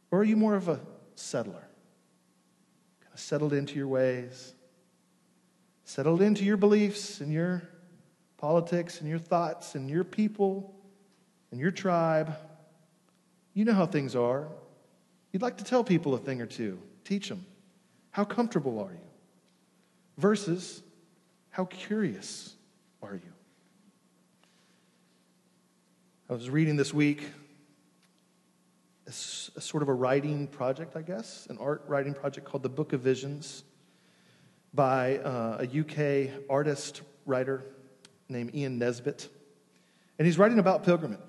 Or 0.09 0.19
are 0.19 0.23
you 0.23 0.37
more 0.37 0.55
of 0.55 0.69
a 0.69 0.79
settler? 1.15 1.67
Settled 3.15 3.53
into 3.53 3.75
your 3.75 3.87
ways, 3.87 4.53
settled 5.83 6.21
into 6.21 6.43
your 6.43 6.57
beliefs 6.57 7.21
and 7.21 7.31
your 7.31 7.61
politics 8.37 9.01
and 9.01 9.09
your 9.09 9.19
thoughts 9.19 9.75
and 9.75 9.89
your 9.89 10.03
people 10.03 10.73
and 11.51 11.59
your 11.59 11.71
tribe 11.71 12.35
you 13.53 13.65
know 13.65 13.73
how 13.73 13.85
things 13.85 14.15
are. 14.15 14.47
You'd 15.31 15.41
like 15.41 15.57
to 15.57 15.63
tell 15.63 15.83
people 15.83 16.13
a 16.13 16.17
thing 16.17 16.41
or 16.41 16.45
two, 16.45 16.79
teach 17.03 17.29
them. 17.29 17.45
How 18.11 18.23
comfortable 18.23 18.79
are 18.79 18.91
you? 18.91 19.09
Versus, 20.17 20.81
how 21.49 21.65
curious 21.65 22.53
are 23.01 23.13
you? 23.13 23.21
I 26.29 26.33
was 26.33 26.49
reading 26.49 26.75
this 26.75 26.93
week 26.93 27.23
a, 29.11 29.61
sort 29.61 29.83
of 29.83 29.89
a 29.89 29.93
writing 29.93 30.47
project, 30.47 30.95
I 30.95 31.01
guess, 31.01 31.47
an 31.49 31.57
art 31.59 31.83
writing 31.87 32.13
project 32.13 32.47
called 32.47 32.63
The 32.63 32.69
Book 32.69 32.93
of 32.93 33.01
Visions 33.01 33.63
by 34.73 35.17
uh, 35.17 35.65
a 35.65 35.79
UK 35.79 36.43
artist 36.49 37.01
writer 37.25 37.63
named 38.29 38.55
Ian 38.55 38.77
Nesbitt. 38.79 39.27
And 40.17 40.25
he's 40.25 40.37
writing 40.37 40.59
about 40.59 40.83
pilgrimage. 40.83 41.19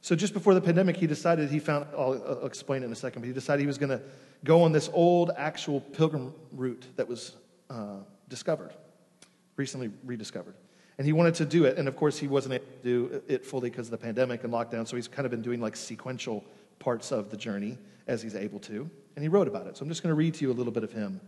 So 0.00 0.16
just 0.16 0.32
before 0.32 0.54
the 0.54 0.60
pandemic, 0.60 0.96
he 0.96 1.06
decided 1.06 1.50
he 1.50 1.60
found, 1.60 1.86
I'll, 1.92 2.20
I'll 2.26 2.46
explain 2.46 2.82
it 2.82 2.86
in 2.86 2.92
a 2.92 2.96
second, 2.96 3.22
but 3.22 3.28
he 3.28 3.32
decided 3.32 3.60
he 3.60 3.66
was 3.68 3.78
going 3.78 3.90
to 3.90 4.00
go 4.42 4.62
on 4.62 4.72
this 4.72 4.90
old 4.92 5.30
actual 5.36 5.80
pilgrim 5.80 6.34
route 6.50 6.84
that 6.96 7.06
was 7.06 7.36
uh, 7.70 7.98
discovered, 8.28 8.72
recently 9.56 9.90
rediscovered. 10.04 10.54
And 10.98 11.06
he 11.06 11.12
wanted 11.12 11.34
to 11.36 11.44
do 11.44 11.64
it. 11.64 11.78
And 11.78 11.86
of 11.86 11.96
course, 11.96 12.18
he 12.18 12.26
wasn't 12.26 12.54
able 12.54 12.66
to 12.66 12.82
do 12.82 13.22
it 13.28 13.46
fully 13.46 13.70
because 13.70 13.86
of 13.86 13.92
the 13.92 13.98
pandemic 13.98 14.42
and 14.42 14.52
lockdown. 14.52 14.86
So 14.88 14.96
he's 14.96 15.08
kind 15.08 15.24
of 15.24 15.30
been 15.30 15.42
doing 15.42 15.60
like 15.60 15.76
sequential 15.76 16.44
parts 16.82 17.12
of 17.12 17.30
the 17.30 17.36
journey 17.36 17.78
as 18.06 18.22
he's 18.22 18.34
able 18.34 18.58
to. 18.60 18.90
And 19.14 19.22
he 19.22 19.28
wrote 19.28 19.48
about 19.48 19.66
it. 19.66 19.76
So 19.76 19.84
I'm 19.84 19.88
just 19.88 20.02
going 20.02 20.10
to 20.10 20.16
read 20.16 20.34
to 20.34 20.44
you 20.44 20.50
a 20.50 20.54
little 20.54 20.72
bit 20.72 20.84
of 20.84 20.92
him. 20.92 21.20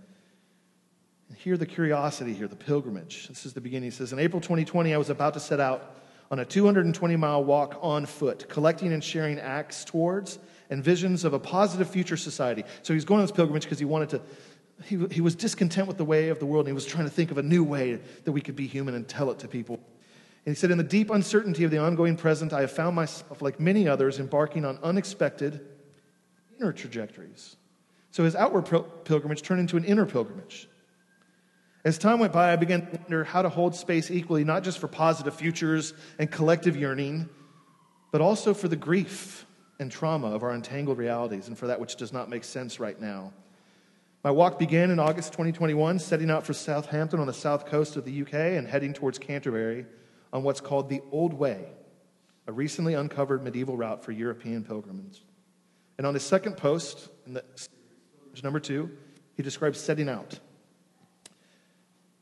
And 1.28 1.38
hear 1.38 1.56
the 1.56 1.66
curiosity 1.66 2.34
here, 2.34 2.48
the 2.48 2.56
pilgrimage. 2.56 3.28
This 3.28 3.46
is 3.46 3.52
the 3.52 3.60
beginning. 3.60 3.90
He 3.90 3.96
says 3.96 4.12
In 4.12 4.18
April 4.18 4.40
2020, 4.40 4.92
I 4.92 4.98
was 4.98 5.10
about 5.10 5.34
to 5.34 5.40
set 5.40 5.60
out 5.60 5.96
on 6.30 6.38
a 6.40 6.44
220 6.44 7.16
mile 7.16 7.44
walk 7.44 7.78
on 7.80 8.06
foot, 8.06 8.48
collecting 8.48 8.92
and 8.92 9.02
sharing 9.02 9.38
acts 9.38 9.84
towards 9.84 10.38
and 10.70 10.82
visions 10.82 11.24
of 11.24 11.34
a 11.34 11.38
positive 11.38 11.88
future 11.88 12.16
society. 12.16 12.64
So 12.82 12.94
he's 12.94 13.04
going 13.04 13.20
on 13.20 13.26
this 13.26 13.32
pilgrimage 13.32 13.64
because 13.64 13.78
he 13.78 13.84
wanted 13.84 14.08
to, 14.10 14.20
he, 14.84 15.06
he 15.10 15.20
was 15.20 15.34
discontent 15.34 15.86
with 15.86 15.98
the 15.98 16.04
way 16.04 16.30
of 16.30 16.38
the 16.38 16.46
world 16.46 16.66
and 16.66 16.70
he 16.70 16.74
was 16.74 16.86
trying 16.86 17.04
to 17.04 17.10
think 17.10 17.30
of 17.30 17.38
a 17.38 17.42
new 17.42 17.62
way 17.62 18.00
that 18.24 18.32
we 18.32 18.40
could 18.40 18.56
be 18.56 18.66
human 18.66 18.94
and 18.94 19.06
tell 19.06 19.30
it 19.30 19.38
to 19.40 19.48
people. 19.48 19.78
And 20.46 20.54
he 20.54 20.58
said, 20.58 20.70
In 20.70 20.78
the 20.78 20.84
deep 20.84 21.10
uncertainty 21.10 21.64
of 21.64 21.70
the 21.70 21.78
ongoing 21.78 22.16
present, 22.16 22.52
I 22.52 22.60
have 22.60 22.72
found 22.72 22.96
myself, 22.96 23.40
like 23.40 23.58
many 23.58 23.88
others, 23.88 24.18
embarking 24.18 24.64
on 24.64 24.78
unexpected 24.82 25.60
inner 26.58 26.72
trajectories. 26.72 27.56
So 28.10 28.24
his 28.24 28.36
outward 28.36 28.62
pilgrimage 29.04 29.42
turned 29.42 29.60
into 29.60 29.76
an 29.76 29.84
inner 29.84 30.06
pilgrimage. 30.06 30.68
As 31.84 31.98
time 31.98 32.18
went 32.18 32.32
by, 32.32 32.52
I 32.52 32.56
began 32.56 32.86
to 32.86 32.98
wonder 32.98 33.24
how 33.24 33.42
to 33.42 33.48
hold 33.48 33.74
space 33.74 34.10
equally, 34.10 34.44
not 34.44 34.62
just 34.62 34.78
for 34.78 34.88
positive 34.88 35.34
futures 35.34 35.92
and 36.18 36.30
collective 36.30 36.76
yearning, 36.76 37.28
but 38.12 38.20
also 38.20 38.54
for 38.54 38.68
the 38.68 38.76
grief 38.76 39.44
and 39.78 39.90
trauma 39.90 40.28
of 40.28 40.42
our 40.42 40.54
entangled 40.54 40.98
realities 40.98 41.48
and 41.48 41.58
for 41.58 41.66
that 41.66 41.80
which 41.80 41.96
does 41.96 42.12
not 42.12 42.30
make 42.30 42.44
sense 42.44 42.78
right 42.78 42.98
now. 43.00 43.32
My 44.22 44.30
walk 44.30 44.58
began 44.58 44.90
in 44.90 44.98
August 44.98 45.32
2021, 45.32 45.98
setting 45.98 46.30
out 46.30 46.46
for 46.46 46.54
Southampton 46.54 47.20
on 47.20 47.26
the 47.26 47.34
south 47.34 47.66
coast 47.66 47.96
of 47.96 48.04
the 48.04 48.22
UK 48.22 48.32
and 48.32 48.66
heading 48.66 48.94
towards 48.94 49.18
Canterbury 49.18 49.84
on 50.34 50.42
what's 50.42 50.60
called 50.60 50.88
the 50.88 51.00
Old 51.12 51.32
Way, 51.32 51.64
a 52.48 52.52
recently 52.52 52.94
uncovered 52.94 53.42
medieval 53.42 53.76
route 53.76 54.04
for 54.04 54.10
European 54.10 54.64
pilgrims. 54.64 55.22
And 55.96 56.06
on 56.06 56.12
his 56.12 56.24
second 56.24 56.56
post, 56.56 57.08
in 57.24 57.34
the, 57.34 57.44
number 58.42 58.58
two, 58.58 58.90
he 59.36 59.44
describes 59.44 59.80
setting 59.80 60.08
out. 60.08 60.38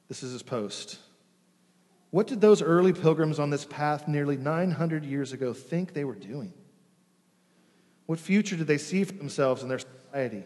This 0.09 0.23
is 0.23 0.33
his 0.33 0.43
post. 0.43 0.99
What 2.11 2.27
did 2.27 2.43
those 2.43 2.61
early 2.61 2.93
pilgrims 2.93 3.39
on 3.39 3.49
this 3.49 3.65
path 3.65 4.07
nearly 4.07 4.37
900 4.37 5.07
years 5.07 5.33
ago 5.33 5.55
think 5.55 5.95
they 5.95 6.05
were 6.05 6.15
doing? 6.15 6.53
What 8.05 8.19
future 8.19 8.57
did 8.57 8.67
they 8.67 8.77
see 8.77 9.05
for 9.05 9.15
themselves 9.15 9.63
and 9.63 9.71
their 9.71 9.79
society? 9.79 10.45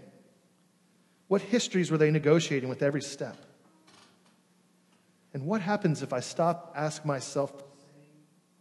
What 1.26 1.42
histories 1.42 1.90
were 1.90 1.98
they 1.98 2.12
negotiating 2.12 2.68
with 2.68 2.82
every 2.82 3.02
step? 3.02 3.36
And 5.34 5.46
what 5.46 5.60
happens 5.60 6.02
if 6.02 6.12
I 6.12 6.20
stop 6.20 6.72
ask 6.76 7.04
myself 7.04 7.52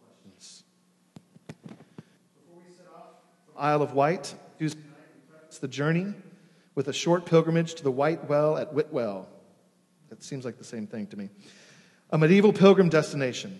questions? 0.01 0.63
Isle 3.57 3.81
of 3.81 3.93
Wight, 3.93 4.35
night, 4.59 4.75
the 5.61 5.67
journey 5.67 6.13
with 6.73 6.89
a 6.89 6.93
short 6.93 7.25
pilgrimage 7.25 7.75
to 7.75 7.83
the 7.83 7.91
White 7.91 8.27
Well 8.27 8.57
at 8.57 8.73
Whitwell 8.73 9.29
it 10.15 10.23
seems 10.23 10.45
like 10.45 10.57
the 10.57 10.63
same 10.63 10.87
thing 10.87 11.07
to 11.07 11.17
me. 11.17 11.29
A 12.11 12.17
medieval 12.17 12.53
pilgrim 12.53 12.89
destination 12.89 13.59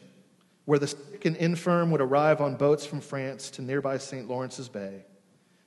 where 0.66 0.80
the 0.80 0.88
sick 0.88 1.26
and 1.26 1.36
infirm 1.36 1.92
would 1.92 2.02
arrive 2.02 2.42
on 2.42 2.56
boats 2.56 2.86
from 2.86 3.02
France 3.02 3.50
to 3.52 3.62
nearby 3.62 3.98
St. 3.98 4.28
Lawrence's 4.28 4.70
Bay 4.70 5.04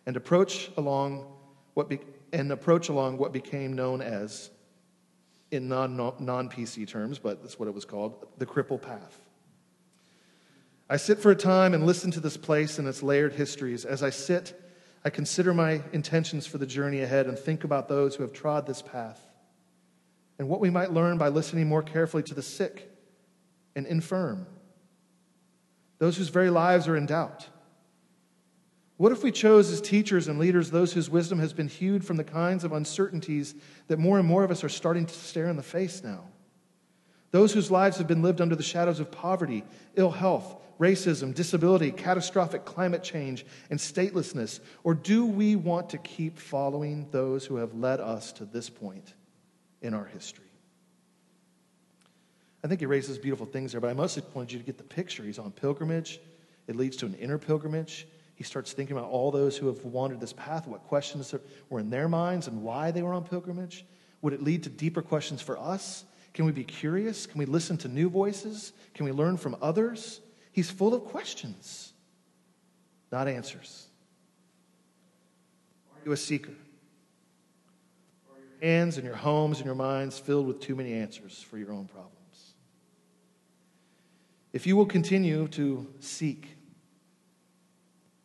and 0.07 0.17
approach 0.17 0.71
along 0.77 1.27
what 1.75 1.89
be, 1.89 2.01
and 2.33 2.51
approach 2.51 2.89
along 2.89 3.19
what 3.19 3.33
became 3.33 3.75
known 3.75 4.01
as 4.01 4.51
in 5.51 5.69
non, 5.69 5.97
PC 6.49 6.87
terms, 6.87 7.19
but 7.19 7.43
that's 7.43 7.59
what 7.59 7.69
it 7.69 7.75
was 7.75 7.85
called, 7.85 8.27
the 8.39 8.47
cripple 8.47 8.81
path. 8.81 9.21
I 10.91 10.97
sit 10.97 11.19
for 11.19 11.31
a 11.31 11.37
time 11.37 11.75
and 11.75 11.85
listen 11.85 12.11
to 12.13 12.21
this 12.21 12.37
place 12.37 12.79
and 12.79 12.89
its 12.89 13.03
layered 13.03 13.35
histories. 13.35 13.85
As 13.85 14.03
I 14.03 14.11
sit, 14.11 14.59
I 15.05 15.11
consider 15.11 15.53
my 15.53 15.83
intentions 15.93 16.47
for 16.47 16.59
the 16.59 16.67
journey 16.67 17.01
ahead 17.01 17.27
and 17.27 17.39
think 17.39 17.65
about 17.65 17.89
those 17.89 18.15
who 18.15 18.23
have 18.23 18.33
trod 18.33 18.67
this 18.67 18.83
path 18.83 19.21
and 20.39 20.49
what 20.49 20.61
we 20.61 20.71
might 20.71 20.93
learn 20.93 21.19
by 21.19 21.29
listening 21.29 21.69
more 21.69 21.83
carefully 21.83 22.23
to 22.25 22.35
the 22.35 22.43
sick 22.43 22.91
and 23.75 23.87
infirm, 23.87 24.47
those 25.99 26.17
whose 26.17 26.29
very 26.29 26.51
lives 26.51 26.89
are 26.89 26.97
in 26.97 27.07
doubt. 27.07 27.47
What 28.99 29.13
if 29.13 29.23
we 29.23 29.33
chose 29.33 29.71
as 29.71 29.81
teachers 29.81 30.29
and 30.29 30.39
leaders 30.39 30.71
those 30.71 30.93
whose 30.93 31.09
wisdom 31.09 31.39
has 31.39 31.55
been 31.55 31.69
hewed 31.69 32.05
from 32.05 32.19
the 32.19 32.25
kinds 32.25 32.65
of 32.65 32.73
uncertainties 32.73 33.55
that 33.87 33.99
more 33.99 34.19
and 34.19 34.29
more 34.29 34.45
of 34.45 34.51
us 34.51 34.63
are 34.63 34.69
starting 34.69 35.07
to 35.07 35.15
stare 35.15 35.49
in 35.49 35.57
the 35.57 35.63
face 35.63 36.05
now? 36.05 36.25
Those 37.31 37.55
whose 37.55 37.71
lives 37.71 37.97
have 37.97 38.07
been 38.07 38.23
lived 38.23 38.41
under 38.41 38.57
the 38.57 38.63
shadows 38.63 39.01
of 39.01 39.11
poverty, 39.11 39.65
ill 39.97 40.11
health, 40.11 40.57
racism, 40.79 41.35
disability, 41.35 41.91
catastrophic 41.91 42.67
climate 42.67 43.03
change, 43.03 43.47
and 43.71 43.79
statelessness? 43.79 44.61
Or 44.85 44.95
do 44.95 45.25
we 45.25 45.57
want 45.57 45.91
to 45.91 45.99
keep 45.99 46.39
following 46.39 47.09
those 47.11 47.47
who 47.47 47.57
have 47.57 47.75
led 47.75 48.01
us 48.01 48.33
to 48.33 48.45
this 48.45 48.69
point? 48.69 49.15
in 49.83 49.95
our 49.95 50.05
history. 50.05 50.45
I 52.65 52.69
think 52.69 52.81
he 52.81 52.87
raises 52.87 53.19
beautiful 53.19 53.47
things 53.47 53.73
there, 53.73 53.81
but 53.81 53.91
I 53.91 53.95
mostly 53.95 54.23
wanted 54.35 54.53
you 54.53 54.59
to 54.59 54.65
get 54.65 54.79
the 54.79 54.85
picture. 54.85 55.23
He's 55.23 55.39
on 55.39 55.53
pilgrimage, 55.53 56.21
it 56.67 56.77
leads 56.77 56.97
to 56.99 57.07
an 57.07 57.15
inner 57.15 57.39
pilgrimage. 57.39 58.07
He 58.39 58.45
starts 58.45 58.73
thinking 58.73 58.97
about 58.97 59.11
all 59.11 59.33
those 59.33 59.57
who 59.57 59.67
have 59.67 59.85
wandered 59.85 60.21
this 60.21 60.33
path, 60.33 60.69
what 60.69 60.85
questions 60.85 61.35
were 61.71 61.81
in 61.81 61.91
their 61.91 62.09
minds, 62.09 62.47
and 62.47 62.63
why 62.63 62.93
they 62.93 63.03
were 63.03 63.13
on 63.13 63.25
pilgrimage. 63.25 63.85
Would 64.23 64.33
it 64.33 64.45
lead 64.45 64.63
to 64.63 64.71
deeper 64.71 65.03
questions 65.03 65.43
for 65.43 65.59
us? 65.59 66.05
Can 66.35 66.45
we 66.45 66.53
be 66.53 66.63
curious? 66.63 67.27
Can 67.27 67.41
we 67.41 67.47
listen 67.47 67.77
to 67.79 67.89
new 67.89 68.09
voices? 68.09 68.73
Can 68.95 69.07
we 69.07 69.11
learn 69.11 69.39
from 69.39 69.57
others? 69.61 70.21
He's 70.53 70.71
full 70.71 70.95
of 70.95 71.05
questions, 71.07 71.93
not 73.11 73.27
answers. 73.27 73.89
Are 75.97 76.01
you 76.05 76.13
a 76.13 76.17
seeker? 76.17 76.53
Are 78.31 78.39
your 78.39 78.71
hands 78.71 78.99
and 78.99 79.05
your 79.05 79.17
homes 79.17 79.59
and 79.59 79.67
your 79.67 79.75
minds 79.75 80.17
filled 80.17 80.47
with 80.47 80.61
too 80.61 80.77
many 80.77 80.93
answers 80.93 81.43
for 81.43 81.59
your 81.59 81.73
own 81.73 81.87
problems. 81.87 82.15
If 84.53 84.65
you 84.65 84.77
will 84.77 84.87
continue 84.87 85.49
to 85.49 85.89
seek, 85.99 86.57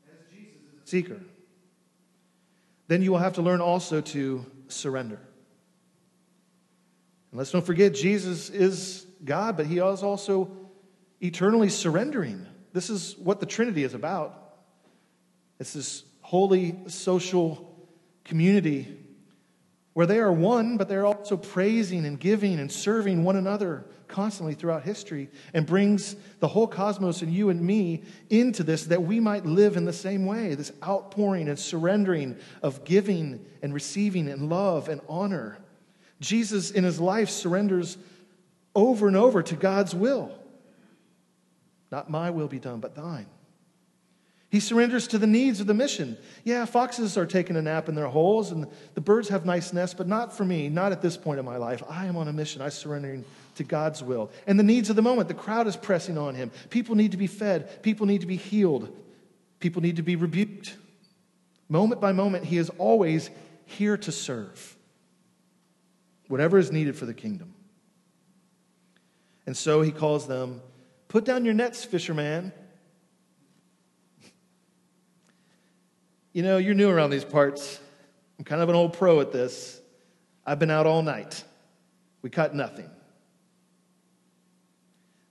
as 0.08 0.20
Jesus 0.32 0.62
is 0.75 0.82
a 0.82 0.82
seeker, 0.93 1.19
then 2.88 3.01
you 3.01 3.12
will 3.12 3.17
have 3.17 3.33
to 3.33 3.41
learn 3.41 3.62
also 3.62 4.00
to 4.00 4.45
surrender. 4.67 5.19
And 7.31 7.39
let's 7.39 7.50
don't 7.50 7.65
forget, 7.65 7.95
Jesus 7.95 8.51
is 8.51 9.07
God, 9.25 9.57
but 9.57 9.65
he 9.65 9.79
is 9.79 10.03
also 10.03 10.55
eternally 11.19 11.69
surrendering. 11.69 12.45
This 12.73 12.91
is 12.91 13.17
what 13.17 13.39
the 13.39 13.47
Trinity 13.47 13.83
is 13.83 13.95
about. 13.95 14.53
It's 15.59 15.73
this 15.73 16.03
holy 16.21 16.77
social 16.85 17.75
community 18.23 18.95
where 19.93 20.05
they 20.05 20.19
are 20.19 20.31
one, 20.31 20.77
but 20.77 20.89
they're 20.89 21.07
also 21.07 21.38
praising 21.38 22.05
and 22.05 22.19
giving 22.19 22.59
and 22.59 22.71
serving 22.71 23.23
one 23.23 23.35
another 23.35 23.83
constantly 24.13 24.53
throughout 24.53 24.84
history 24.84 25.27
and 25.55 25.65
brings 25.65 26.15
the 26.39 26.48
whole 26.48 26.67
cosmos 26.67 27.24
and 27.24 27.34
you 27.34 27.50
and 27.50 27.60
me 27.60 28.03
into 28.29 28.63
this 28.63 28.86
that 28.86 29.01
we 29.01 29.20
might 29.20 29.43
live 29.43 29.75
in 29.75 29.86
the 29.86 29.91
same 29.91 30.25
way 30.25 30.53
this 30.53 30.72
outpouring 30.86 31.50
and 31.50 31.58
surrendering 31.58 32.38
of 32.62 32.86
giving 32.86 33.43
and 33.63 33.74
receiving 33.74 34.29
and 34.29 34.50
love 34.50 34.88
and 34.88 35.01
honor. 35.10 35.58
Jesus, 36.22 36.70
in 36.70 36.84
his 36.84 37.00
life, 37.00 37.29
surrenders 37.29 37.98
over 38.75 39.08
and 39.08 39.17
over 39.17 39.41
to 39.41 39.55
God's 39.55 39.96
will. 39.96 40.32
Not 41.91 42.10
my 42.10 42.29
will 42.29 42.48
be 42.48 42.60
done, 42.60 42.79
but 42.79 42.96
thine. 42.96 43.25
He 44.50 44.60
surrenders 44.60 45.08
to 45.08 45.17
the 45.17 45.25
needs 45.25 45.60
of 45.60 45.65
the 45.65 45.74
mission. 45.74 46.15
Yeah, 46.43 46.65
foxes 46.65 47.17
are 47.17 47.25
taking 47.25 47.55
a 47.55 47.62
nap 47.63 47.89
in 47.89 47.96
their 47.96 48.08
holes 48.08 48.51
and 48.51 48.67
the 48.93 49.01
birds 49.01 49.29
have 49.29 49.48
nice 49.48 49.74
nests, 49.74 49.96
but 49.96 50.08
not 50.08 50.38
for 50.38 50.46
me, 50.46 50.70
not 50.70 50.91
at 50.91 51.01
this 51.01 51.17
point 51.17 51.39
in 51.39 51.46
my 51.46 51.58
life. 51.58 51.82
I 51.89 52.05
am 52.05 52.15
on 52.15 52.27
a 52.27 52.34
mission. 52.34 52.62
I'm 52.62 52.70
surrendering 52.70 53.25
to 53.55 53.63
God's 53.63 54.03
will. 54.03 54.31
And 54.48 54.60
the 54.60 54.63
needs 54.63 54.89
of 54.89 54.95
the 54.95 55.01
moment, 55.01 55.27
the 55.27 55.33
crowd 55.33 55.67
is 55.67 55.75
pressing 55.75 56.17
on 56.17 56.36
him. 56.36 56.51
People 56.69 56.95
need 56.95 57.12
to 57.12 57.17
be 57.17 57.27
fed, 57.27 57.83
people 57.83 58.05
need 58.05 58.22
to 58.22 58.27
be 58.27 58.36
healed, 58.36 58.95
people 59.60 59.81
need 59.81 59.98
to 59.98 60.03
be 60.03 60.15
rebuked. 60.15 60.75
Moment 61.69 62.01
by 62.01 62.12
moment, 62.12 62.45
he 62.45 62.57
is 62.57 62.69
always 62.77 63.29
here 63.65 63.98
to 63.98 64.12
serve. 64.12 64.75
Whatever 66.27 66.57
is 66.57 66.72
needed 66.72 66.95
for 66.95 67.05
the 67.05 67.13
kingdom. 67.13 67.53
And 69.45 69.55
so 69.55 69.81
he 69.81 69.91
calls 69.91 70.27
them, 70.27 70.62
Put 71.07 71.25
down 71.25 71.45
your 71.45 71.53
nets, 71.53 71.83
fisherman. 71.86 72.51
You 76.31 76.41
know, 76.41 76.57
you're 76.57 76.74
new 76.74 76.89
around 76.89 77.12
these 77.12 77.25
parts. 77.25 77.79
I'm 78.39 78.45
kind 78.45 78.62
of 78.62 78.69
an 78.69 78.75
old 78.75 78.93
pro 78.93 79.19
at 79.19 79.31
this. 79.31 79.79
I've 80.45 80.57
been 80.57 80.72
out 80.72 80.88
all 80.88 81.03
night. 81.03 81.43
We 82.24 82.29
caught 82.29 82.55
nothing. 82.55 82.89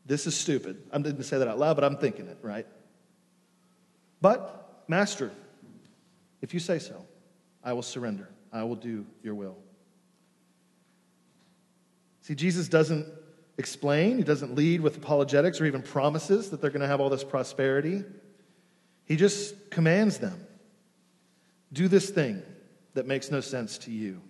This 0.04 0.26
is 0.26 0.37
stupid. 0.37 0.82
I 0.92 0.99
didn't 0.99 1.23
say 1.23 1.38
that 1.38 1.49
out 1.49 1.59
loud, 1.59 1.75
but 1.75 1.85
I'm 1.85 1.97
thinking 1.97 2.26
it, 2.26 2.38
right? 2.42 2.66
But, 4.21 4.85
Master, 4.88 5.30
if 6.40 6.52
you 6.54 6.61
say 6.61 6.78
so, 6.78 7.04
I 7.62 7.73
will 7.73 7.82
surrender. 7.82 8.28
I 8.52 8.64
will 8.64 8.76
do 8.76 9.06
your 9.23 9.35
will. 9.35 9.56
See, 12.23 12.34
Jesus 12.34 12.69
doesn't 12.69 13.06
explain, 13.58 14.17
he 14.17 14.25
doesn't 14.25 14.54
lead 14.54 14.80
with 14.80 14.97
apologetics 14.97 15.60
or 15.60 15.67
even 15.67 15.82
promises 15.82 16.50
that 16.50 16.60
they're 16.60 16.71
going 16.71 16.82
to 16.82 16.86
have 16.86 17.00
all 17.00 17.10
this 17.10 17.25
prosperity. 17.25 18.04
He 19.04 19.17
just 19.17 19.71
commands 19.71 20.19
them 20.19 20.47
do 21.73 21.88
this 21.88 22.10
thing 22.10 22.43
that 22.95 23.06
makes 23.06 23.30
no 23.30 23.41
sense 23.41 23.78
to 23.78 23.91
you. 23.91 24.21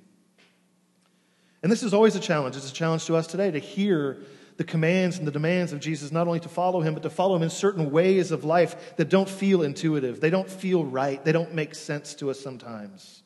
And 1.62 1.70
this 1.70 1.82
is 1.82 1.92
always 1.92 2.16
a 2.16 2.20
challenge. 2.20 2.56
It's 2.56 2.70
a 2.70 2.74
challenge 2.74 3.06
to 3.06 3.16
us 3.16 3.26
today 3.26 3.50
to 3.50 3.58
hear 3.58 4.18
the 4.56 4.64
commands 4.64 5.18
and 5.18 5.26
the 5.26 5.32
demands 5.32 5.72
of 5.72 5.80
Jesus, 5.80 6.12
not 6.12 6.26
only 6.26 6.40
to 6.40 6.48
follow 6.48 6.80
him, 6.80 6.94
but 6.94 7.02
to 7.02 7.10
follow 7.10 7.36
him 7.36 7.42
in 7.42 7.50
certain 7.50 7.90
ways 7.90 8.30
of 8.30 8.44
life 8.44 8.96
that 8.96 9.08
don't 9.08 9.28
feel 9.28 9.62
intuitive. 9.62 10.20
They 10.20 10.30
don't 10.30 10.50
feel 10.50 10.84
right. 10.84 11.24
They 11.24 11.32
don't 11.32 11.54
make 11.54 11.74
sense 11.74 12.14
to 12.16 12.30
us 12.30 12.40
sometimes. 12.40 13.22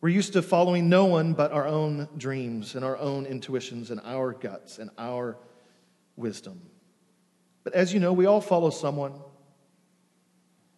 We're 0.00 0.10
used 0.10 0.34
to 0.34 0.42
following 0.42 0.88
no 0.88 1.06
one 1.06 1.32
but 1.32 1.50
our 1.52 1.66
own 1.66 2.08
dreams 2.16 2.76
and 2.76 2.84
our 2.84 2.96
own 2.96 3.26
intuitions 3.26 3.90
and 3.90 4.00
our 4.04 4.32
guts 4.32 4.78
and 4.78 4.90
our 4.96 5.36
wisdom. 6.16 6.60
But 7.64 7.74
as 7.74 7.92
you 7.92 8.00
know, 8.00 8.12
we 8.12 8.26
all 8.26 8.40
follow 8.40 8.70
someone. 8.70 9.12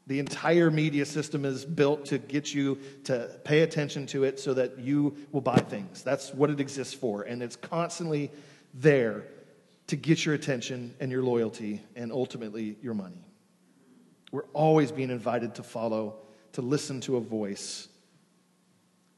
The 0.06 0.18
entire 0.18 0.70
media 0.70 1.04
system 1.04 1.44
is 1.44 1.64
built 1.64 2.06
to 2.06 2.18
get 2.18 2.52
you 2.52 2.78
to 3.04 3.30
pay 3.44 3.60
attention 3.60 4.06
to 4.06 4.24
it 4.24 4.40
so 4.40 4.54
that 4.54 4.78
you 4.78 5.16
will 5.30 5.42
buy 5.42 5.58
things. 5.58 6.02
That's 6.02 6.32
what 6.34 6.50
it 6.50 6.58
exists 6.58 6.94
for. 6.94 7.22
And 7.22 7.42
it's 7.42 7.56
constantly 7.56 8.32
there 8.74 9.24
to 9.88 9.96
get 9.96 10.24
your 10.24 10.34
attention 10.34 10.94
and 11.00 11.10
your 11.10 11.22
loyalty 11.22 11.82
and 11.96 12.12
ultimately 12.12 12.76
your 12.80 12.94
money. 12.94 13.24
We're 14.32 14.46
always 14.52 14.92
being 14.92 15.10
invited 15.10 15.56
to 15.56 15.62
follow, 15.62 16.16
to 16.52 16.62
listen 16.62 17.00
to 17.02 17.16
a 17.16 17.20
voice. 17.20 17.88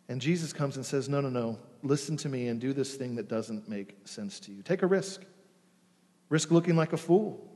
And 0.09 0.21
Jesus 0.21 0.53
comes 0.53 0.77
and 0.77 0.87
says, 0.87 1.09
No, 1.09 1.21
no, 1.21 1.29
no, 1.29 1.59
listen 1.83 2.17
to 2.19 2.29
me 2.29 2.49
and 2.49 2.61
do 2.61 2.73
this 2.73 2.95
thing 2.95 3.17
that 3.17 3.29
doesn't 3.29 3.69
make 3.69 3.97
sense 4.05 4.41
to 4.41 4.53
you. 4.53 4.63
Take 4.63 4.83
a 4.83 4.87
risk. 4.87 5.23
Risk 6.29 6.51
looking 6.51 6.77
like 6.77 6.93
a 6.95 6.97
fool. 6.97 7.47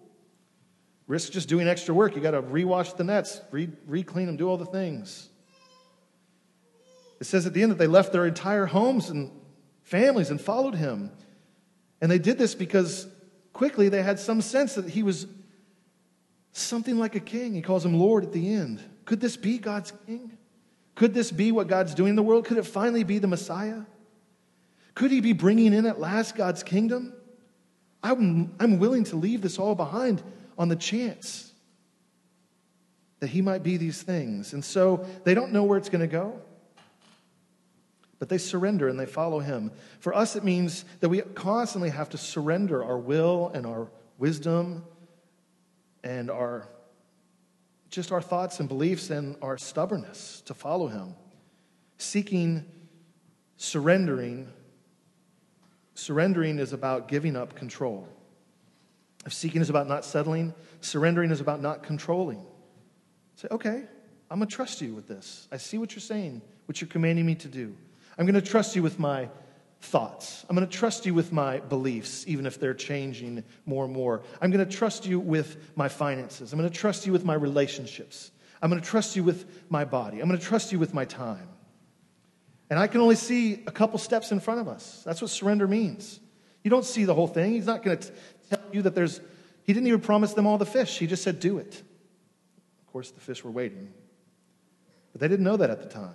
Risk 1.07 1.33
just 1.33 1.49
doing 1.49 1.69
extra 1.69 1.95
work. 1.95 2.17
You 2.17 2.21
got 2.21 2.33
to 2.33 2.43
rewash 2.43 2.97
the 2.97 3.05
nets, 3.05 3.41
re, 3.51 3.69
clean 4.03 4.27
them, 4.27 4.37
do 4.37 4.49
all 4.49 4.59
the 4.59 4.67
things. 4.67 5.29
It 7.21 7.25
says 7.25 7.47
at 7.47 7.55
the 7.55 7.63
end 7.63 7.73
that 7.73 7.79
they 7.79 7.87
left 7.87 8.13
their 8.13 8.27
entire 8.27 8.67
homes 8.67 9.09
and 9.09 9.31
families 9.83 10.31
and 10.31 10.41
followed 10.41 10.75
him. 10.75 11.13
And 12.07 12.11
they 12.13 12.21
did 12.21 12.39
this 12.39 12.55
because 12.55 13.09
quickly 13.53 13.89
they 13.89 14.01
had 14.01 14.21
some 14.21 14.41
sense 14.41 14.77
that 14.77 14.89
he 14.89 15.03
was 15.03 15.27
something 16.53 17.01
like 17.01 17.17
a 17.17 17.21
king. 17.21 17.53
He 17.53 17.63
calls 17.63 17.85
him 17.85 17.99
Lord 17.99 18.23
at 18.23 18.33
the 18.33 18.55
end. 18.55 18.81
Could 19.07 19.21
this 19.21 19.37
be 19.37 19.59
God's 19.59 19.93
king? 20.07 20.39
Could 20.95 21.15
this 21.15 21.33
be 21.33 21.51
what 21.51 21.67
God's 21.67 21.97
doing 21.97 22.11
in 22.11 22.15
the 22.15 22.23
world? 22.23 22.45
Could 22.45 22.59
it 22.59 22.63
finally 22.63 23.03
be 23.03 23.19
the 23.19 23.27
Messiah? 23.27 23.81
Could 24.95 25.11
he 25.11 25.21
be 25.21 25.33
bringing 25.33 25.73
in 25.73 25.85
at 25.85 25.99
last 25.99 26.37
God's 26.37 26.63
kingdom? 26.63 27.13
I'm, 28.05 28.55
I'm 28.61 28.79
willing 28.79 29.03
to 29.03 29.17
leave 29.17 29.43
this 29.43 29.59
all 29.59 29.75
behind 29.75 30.23
on 30.57 30.69
the 30.69 30.77
chance 30.77 31.53
that 33.19 33.31
he 33.31 33.43
might 33.43 33.65
be 33.65 33.79
these 33.79 34.01
things. 34.01 34.53
And 34.53 34.65
so 34.65 35.05
they 35.25 35.35
don't 35.35 35.51
know 35.51 35.65
where 35.65 35.77
it's 35.77 35.89
going 35.89 36.03
to 36.03 36.07
go, 36.07 36.41
but 38.19 38.29
they 38.29 38.39
surrender 38.39 38.89
and 38.89 38.99
they 38.99 39.07
follow 39.07 39.41
him. 39.41 39.71
For 40.01 40.15
us, 40.15 40.37
it 40.37 40.45
means 40.45 40.85
that 41.01 41.09
we 41.09 41.21
constantly 41.21 41.91
have 41.91 42.09
to 42.11 42.19
surrender 42.19 42.85
our 42.85 42.99
will 42.99 43.51
and 43.55 43.67
our 43.67 43.89
wisdom 44.19 44.85
and 46.03 46.31
our 46.31 46.69
just 47.89 48.13
our 48.13 48.21
thoughts 48.21 48.61
and 48.61 48.69
beliefs 48.69 49.11
and 49.11 49.37
our 49.41 49.57
stubbornness 49.57 50.43
to 50.45 50.53
follow 50.53 50.89
him 50.89 51.15
seeking 51.99 52.65
surrendering 53.57 54.49
surrendering 55.95 56.59
is 56.59 56.73
about 56.73 57.09
giving 57.09 57.37
up 57.37 57.55
control 57.55 58.07
if 59.27 59.35
seeking 59.35 59.61
is 59.61 59.69
about 59.69 59.89
not 59.89 60.05
settling, 60.05 60.55
surrendering 60.81 61.33
is 61.33 61.41
about 61.41 61.61
not 61.61 61.83
controlling. 61.83 62.47
Say, 63.35 63.49
okay, 63.51 63.83
I'm 64.31 64.39
going 64.39 64.49
to 64.49 64.55
trust 64.55 64.81
you 64.81 64.95
with 64.95 65.09
this. 65.09 65.49
I 65.51 65.57
see 65.57 65.79
what 65.79 65.93
you're 65.93 66.01
saying, 66.01 66.41
what 66.67 66.81
you're 66.81 66.89
commanding 66.89 67.27
me 67.27 67.35
to 67.35 67.49
do. 67.49 67.77
I'm 68.19 68.27
going 68.27 68.35
to 68.35 68.43
trust 68.43 68.77
you 68.77 68.83
with 68.83 68.99
my 68.99 69.29
thoughts. 69.81 70.45
I'm 70.49 70.57
going 70.57 70.67
to 70.67 70.73
trust 70.73 71.07
you 71.07 71.15
with 71.15 71.33
my 71.33 71.59
beliefs, 71.59 72.25
even 72.27 72.47
if 72.47 72.59
they're 72.59 72.75
changing 72.75 73.45
more 73.67 73.85
and 73.85 73.93
more. 73.93 74.23
I'm 74.41 74.51
going 74.51 74.67
to 74.67 74.77
trust 74.77 75.07
you 75.07 75.21
with 75.21 75.57
my 75.77 75.89
finances. 75.89 76.53
I'm 76.53 76.59
going 76.59 76.71
to 76.71 76.77
trust 76.77 77.07
you 77.07 77.13
with 77.13 77.25
my 77.25 77.35
relationships. 77.35 78.31
I'm 78.63 78.71
going 78.71 78.81
to 78.81 78.89
trust 78.89 79.17
you 79.17 79.23
with 79.23 79.71
my 79.71 79.85
body. 79.85 80.21
I'm 80.21 80.29
going 80.29 80.41
to 80.41 80.45
trust 80.45 80.73
you 80.73 80.79
with 80.79 80.95
my 80.95 81.05
time. 81.05 81.49
And 82.71 82.79
I 82.79 82.87
can 82.87 83.01
only 83.01 83.15
see 83.15 83.63
a 83.67 83.71
couple 83.71 83.99
steps 83.99 84.33
in 84.33 84.41
front 84.41 84.61
of 84.61 84.69
us. 84.69 85.03
That's 85.05 85.21
what 85.21 85.31
surrender 85.31 85.69
means. 85.69 86.19
You 86.65 86.71
don't 86.71 86.85
see 86.85 87.05
the 87.05 87.15
whole 87.15 87.29
thing. 87.29 87.53
He's 87.53 87.67
not 87.67 87.83
going 87.83 87.99
to 87.99 88.11
tell 88.51 88.61
you 88.73 88.83
that 88.83 88.95
there's, 88.95 89.21
he 89.63 89.73
didn't 89.73 89.87
even 89.87 90.01
promise 90.01 90.33
them 90.35 90.47
all 90.47 90.59
the 90.59 90.67
fish. 90.67 90.99
He 90.99 91.07
just 91.07 91.23
said, 91.23 91.39
do 91.39 91.59
it. 91.59 91.75
Of 91.77 92.93
course, 92.93 93.11
the 93.13 93.21
fish 93.21 93.45
were 93.45 93.53
waiting. 93.53 93.93
But 95.13 95.21
they 95.21 95.29
didn't 95.29 95.45
know 95.45 95.59
that 95.59 95.71
at 95.71 95.81
the 95.81 95.89
time. 95.89 96.15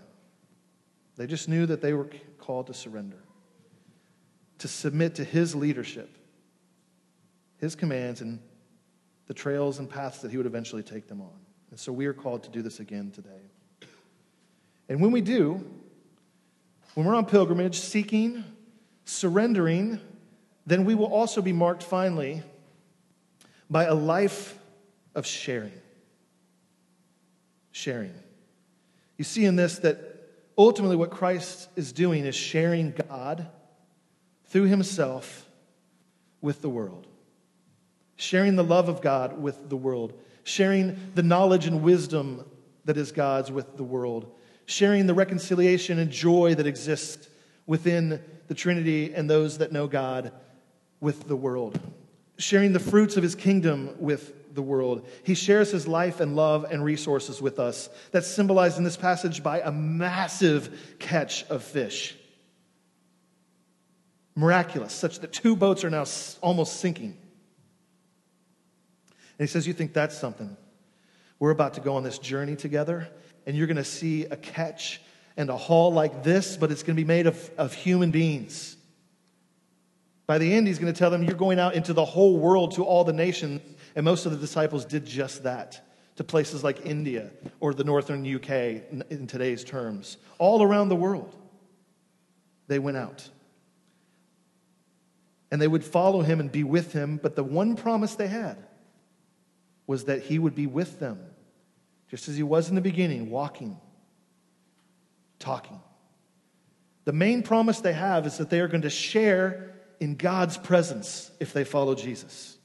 They 1.21 1.27
just 1.27 1.47
knew 1.47 1.67
that 1.67 1.81
they 1.81 1.93
were 1.93 2.09
called 2.39 2.65
to 2.65 2.73
surrender, 2.73 3.19
to 4.57 4.67
submit 4.67 5.13
to 5.15 5.23
his 5.23 5.53
leadership, 5.53 6.09
his 7.59 7.75
commands, 7.75 8.21
and 8.21 8.39
the 9.27 9.35
trails 9.35 9.77
and 9.77 9.87
paths 9.87 10.23
that 10.23 10.31
he 10.31 10.37
would 10.37 10.47
eventually 10.47 10.81
take 10.81 11.07
them 11.07 11.21
on. 11.21 11.37
And 11.69 11.79
so 11.79 11.93
we 11.93 12.07
are 12.07 12.13
called 12.13 12.41
to 12.45 12.49
do 12.49 12.63
this 12.63 12.79
again 12.79 13.11
today. 13.11 13.29
And 14.89 14.99
when 14.99 15.11
we 15.11 15.21
do, 15.21 15.63
when 16.95 17.05
we're 17.05 17.13
on 17.13 17.27
pilgrimage, 17.27 17.77
seeking, 17.77 18.43
surrendering, 19.05 19.99
then 20.65 20.85
we 20.85 20.95
will 20.95 21.13
also 21.13 21.43
be 21.43 21.53
marked 21.53 21.83
finally 21.83 22.41
by 23.69 23.83
a 23.83 23.93
life 23.93 24.57
of 25.13 25.27
sharing. 25.27 25.79
Sharing. 27.69 28.15
You 29.19 29.23
see 29.23 29.45
in 29.45 29.55
this 29.55 29.77
that 29.77 30.20
ultimately 30.57 30.95
what 30.95 31.11
Christ 31.11 31.69
is 31.75 31.91
doing 31.91 32.25
is 32.25 32.35
sharing 32.35 32.93
God 33.09 33.47
through 34.45 34.65
himself 34.65 35.47
with 36.41 36.61
the 36.61 36.69
world, 36.69 37.07
sharing 38.15 38.55
the 38.55 38.63
love 38.63 38.89
of 38.89 39.01
God 39.01 39.39
with 39.39 39.69
the 39.69 39.77
world, 39.77 40.13
sharing 40.43 40.97
the 41.15 41.23
knowledge 41.23 41.67
and 41.67 41.83
wisdom 41.83 42.45
that 42.85 42.97
is 42.97 43.11
God's 43.11 43.51
with 43.51 43.77
the 43.77 43.83
world, 43.83 44.31
sharing 44.65 45.07
the 45.07 45.13
reconciliation 45.13 45.99
and 45.99 46.11
joy 46.11 46.55
that 46.55 46.67
exists 46.67 47.29
within 47.65 48.21
the 48.47 48.53
Trinity 48.53 49.13
and 49.13 49.29
those 49.29 49.59
that 49.59 49.71
know 49.71 49.87
God 49.87 50.31
with 50.99 51.27
the 51.27 51.35
world, 51.35 51.79
sharing 52.37 52.73
the 52.73 52.79
fruits 52.79 53.17
of 53.17 53.23
his 53.23 53.35
kingdom 53.35 53.95
with 53.99 54.33
the 54.53 54.61
world. 54.61 55.07
He 55.23 55.33
shares 55.33 55.71
his 55.71 55.87
life 55.87 56.19
and 56.19 56.35
love 56.35 56.65
and 56.69 56.83
resources 56.83 57.41
with 57.41 57.59
us. 57.59 57.89
That's 58.11 58.27
symbolized 58.27 58.77
in 58.77 58.83
this 58.83 58.97
passage 58.97 59.43
by 59.43 59.61
a 59.61 59.71
massive 59.71 60.95
catch 60.99 61.43
of 61.45 61.63
fish. 61.63 62.15
Miraculous, 64.35 64.93
such 64.93 65.19
that 65.19 65.33
two 65.33 65.55
boats 65.55 65.83
are 65.83 65.89
now 65.89 66.05
almost 66.41 66.79
sinking. 66.79 67.17
And 69.37 69.47
he 69.47 69.47
says, 69.47 69.67
You 69.67 69.73
think 69.73 69.93
that's 69.93 70.17
something? 70.17 70.55
We're 71.39 71.51
about 71.51 71.73
to 71.73 71.81
go 71.81 71.95
on 71.95 72.03
this 72.03 72.19
journey 72.19 72.55
together, 72.55 73.09
and 73.45 73.57
you're 73.57 73.67
going 73.67 73.77
to 73.77 73.83
see 73.83 74.25
a 74.25 74.37
catch 74.37 75.01
and 75.35 75.49
a 75.49 75.57
haul 75.57 75.91
like 75.91 76.23
this, 76.23 76.55
but 76.55 76.71
it's 76.71 76.83
going 76.83 76.95
to 76.95 77.01
be 77.01 77.07
made 77.07 77.27
of, 77.27 77.49
of 77.57 77.73
human 77.73 78.11
beings. 78.11 78.77
By 80.31 80.37
the 80.37 80.53
end, 80.53 80.65
he's 80.65 80.79
going 80.79 80.93
to 80.93 80.97
tell 80.97 81.09
them, 81.09 81.23
You're 81.23 81.35
going 81.35 81.59
out 81.59 81.75
into 81.75 81.91
the 81.91 82.05
whole 82.05 82.37
world 82.37 82.75
to 82.75 82.85
all 82.85 83.03
the 83.03 83.11
nations. 83.11 83.59
And 83.97 84.05
most 84.05 84.25
of 84.25 84.31
the 84.31 84.37
disciples 84.37 84.85
did 84.85 85.05
just 85.05 85.43
that 85.43 85.85
to 86.15 86.23
places 86.23 86.63
like 86.63 86.85
India 86.85 87.31
or 87.59 87.73
the 87.73 87.83
northern 87.83 88.25
UK 88.25 88.49
in 89.11 89.27
today's 89.27 89.65
terms. 89.65 90.15
All 90.37 90.63
around 90.63 90.87
the 90.87 90.95
world, 90.95 91.35
they 92.67 92.79
went 92.79 92.95
out. 92.95 93.27
And 95.51 95.61
they 95.61 95.67
would 95.67 95.83
follow 95.83 96.21
him 96.21 96.39
and 96.39 96.49
be 96.49 96.63
with 96.63 96.93
him, 96.93 97.19
but 97.21 97.35
the 97.35 97.43
one 97.43 97.75
promise 97.75 98.15
they 98.15 98.29
had 98.29 98.55
was 99.85 100.05
that 100.05 100.21
he 100.21 100.39
would 100.39 100.55
be 100.55 100.65
with 100.65 100.97
them, 100.97 101.19
just 102.09 102.29
as 102.29 102.37
he 102.37 102.43
was 102.43 102.69
in 102.69 102.75
the 102.75 102.79
beginning, 102.79 103.29
walking, 103.29 103.77
talking. 105.39 105.81
The 107.03 107.11
main 107.11 107.43
promise 107.43 107.81
they 107.81 107.91
have 107.91 108.25
is 108.25 108.37
that 108.37 108.49
they 108.49 108.61
are 108.61 108.69
going 108.69 108.83
to 108.83 108.89
share 108.89 109.67
in 110.01 110.15
God's 110.15 110.57
presence 110.57 111.31
if 111.39 111.53
they 111.53 111.63
follow 111.63 111.93
Jesus. 111.93 112.57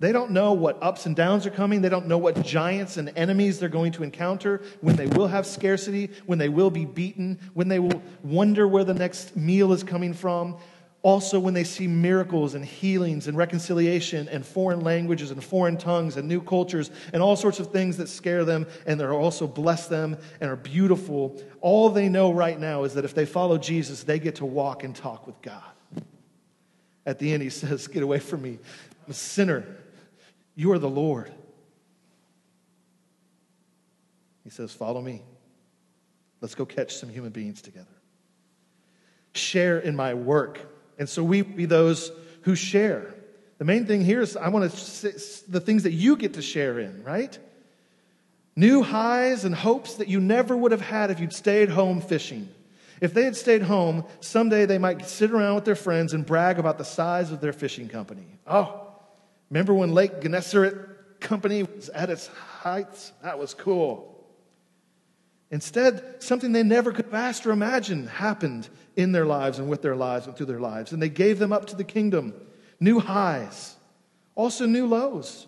They 0.00 0.10
don't 0.10 0.32
know 0.32 0.54
what 0.54 0.82
ups 0.82 1.06
and 1.06 1.14
downs 1.14 1.46
are 1.46 1.50
coming. 1.50 1.82
They 1.82 1.88
don't 1.90 2.08
know 2.08 2.18
what 2.18 2.42
giants 2.42 2.96
and 2.96 3.12
enemies 3.14 3.60
they're 3.60 3.68
going 3.68 3.92
to 3.92 4.02
encounter, 4.02 4.62
when 4.80 4.96
they 4.96 5.06
will 5.06 5.28
have 5.28 5.46
scarcity, 5.46 6.10
when 6.26 6.38
they 6.38 6.48
will 6.48 6.70
be 6.70 6.86
beaten, 6.86 7.38
when 7.52 7.68
they 7.68 7.78
will 7.78 8.02
wonder 8.22 8.66
where 8.66 8.84
the 8.84 8.94
next 8.94 9.36
meal 9.36 9.72
is 9.72 9.84
coming 9.84 10.14
from. 10.14 10.56
Also, 11.02 11.38
when 11.38 11.52
they 11.52 11.64
see 11.64 11.86
miracles 11.86 12.54
and 12.54 12.64
healings 12.64 13.28
and 13.28 13.36
reconciliation 13.36 14.26
and 14.30 14.44
foreign 14.44 14.80
languages 14.80 15.30
and 15.30 15.44
foreign 15.44 15.76
tongues 15.76 16.16
and 16.16 16.26
new 16.26 16.40
cultures 16.40 16.90
and 17.12 17.22
all 17.22 17.36
sorts 17.36 17.60
of 17.60 17.70
things 17.70 17.98
that 17.98 18.08
scare 18.08 18.46
them 18.46 18.66
and 18.86 18.98
that 18.98 19.10
also 19.10 19.46
bless 19.46 19.86
them 19.86 20.16
and 20.40 20.50
are 20.50 20.56
beautiful, 20.56 21.38
all 21.60 21.90
they 21.90 22.08
know 22.08 22.32
right 22.32 22.58
now 22.58 22.84
is 22.84 22.94
that 22.94 23.04
if 23.04 23.14
they 23.14 23.26
follow 23.26 23.58
Jesus, 23.58 24.02
they 24.02 24.18
get 24.18 24.36
to 24.36 24.46
walk 24.46 24.82
and 24.82 24.96
talk 24.96 25.26
with 25.26 25.40
God. 25.42 25.73
At 27.06 27.18
the 27.18 27.32
end, 27.32 27.42
he 27.42 27.50
says, 27.50 27.86
Get 27.86 28.02
away 28.02 28.18
from 28.18 28.42
me. 28.42 28.58
I'm 29.04 29.10
a 29.10 29.14
sinner. 29.14 29.64
You 30.54 30.72
are 30.72 30.78
the 30.78 30.88
Lord. 30.88 31.32
He 34.44 34.50
says, 34.50 34.72
Follow 34.72 35.00
me. 35.00 35.22
Let's 36.40 36.54
go 36.54 36.66
catch 36.66 36.96
some 36.96 37.08
human 37.08 37.30
beings 37.30 37.62
together. 37.62 37.86
Share 39.34 39.78
in 39.78 39.96
my 39.96 40.14
work. 40.14 40.60
And 40.98 41.08
so 41.08 41.24
we 41.24 41.42
be 41.42 41.64
those 41.64 42.12
who 42.42 42.54
share. 42.54 43.14
The 43.58 43.64
main 43.64 43.86
thing 43.86 44.04
here 44.04 44.20
is 44.20 44.36
I 44.36 44.48
want 44.48 44.70
to 44.70 44.76
say 44.76 45.12
the 45.48 45.60
things 45.60 45.84
that 45.84 45.92
you 45.92 46.16
get 46.16 46.34
to 46.34 46.42
share 46.42 46.78
in, 46.78 47.02
right? 47.02 47.38
New 48.56 48.82
highs 48.82 49.44
and 49.44 49.54
hopes 49.54 49.94
that 49.94 50.08
you 50.08 50.20
never 50.20 50.56
would 50.56 50.72
have 50.72 50.80
had 50.80 51.10
if 51.10 51.18
you'd 51.18 51.32
stayed 51.32 51.70
home 51.70 52.00
fishing. 52.00 52.48
If 53.04 53.12
they 53.12 53.24
had 53.24 53.36
stayed 53.36 53.60
home, 53.60 54.06
someday 54.20 54.64
they 54.64 54.78
might 54.78 55.06
sit 55.06 55.30
around 55.30 55.56
with 55.56 55.66
their 55.66 55.74
friends 55.74 56.14
and 56.14 56.24
brag 56.24 56.58
about 56.58 56.78
the 56.78 56.86
size 56.86 57.32
of 57.32 57.42
their 57.42 57.52
fishing 57.52 57.86
company. 57.86 58.24
Oh, 58.46 58.94
remember 59.50 59.74
when 59.74 59.92
Lake 59.92 60.22
Gennesaret 60.22 61.20
Company 61.20 61.64
was 61.64 61.90
at 61.90 62.08
its 62.08 62.28
heights? 62.28 63.12
That 63.22 63.38
was 63.38 63.52
cool. 63.52 64.26
Instead, 65.50 66.22
something 66.22 66.52
they 66.52 66.62
never 66.62 66.92
could 66.92 67.04
have 67.04 67.12
asked 67.12 67.44
or 67.44 67.50
imagined 67.50 68.08
happened 68.08 68.70
in 68.96 69.12
their 69.12 69.26
lives 69.26 69.58
and 69.58 69.68
with 69.68 69.82
their 69.82 69.96
lives 69.96 70.26
and 70.26 70.34
through 70.34 70.46
their 70.46 70.58
lives. 70.58 70.92
And 70.92 71.02
they 71.02 71.10
gave 71.10 71.38
them 71.38 71.52
up 71.52 71.66
to 71.66 71.76
the 71.76 71.84
kingdom. 71.84 72.32
New 72.80 73.00
highs, 73.00 73.76
also 74.34 74.64
new 74.64 74.86
lows 74.86 75.46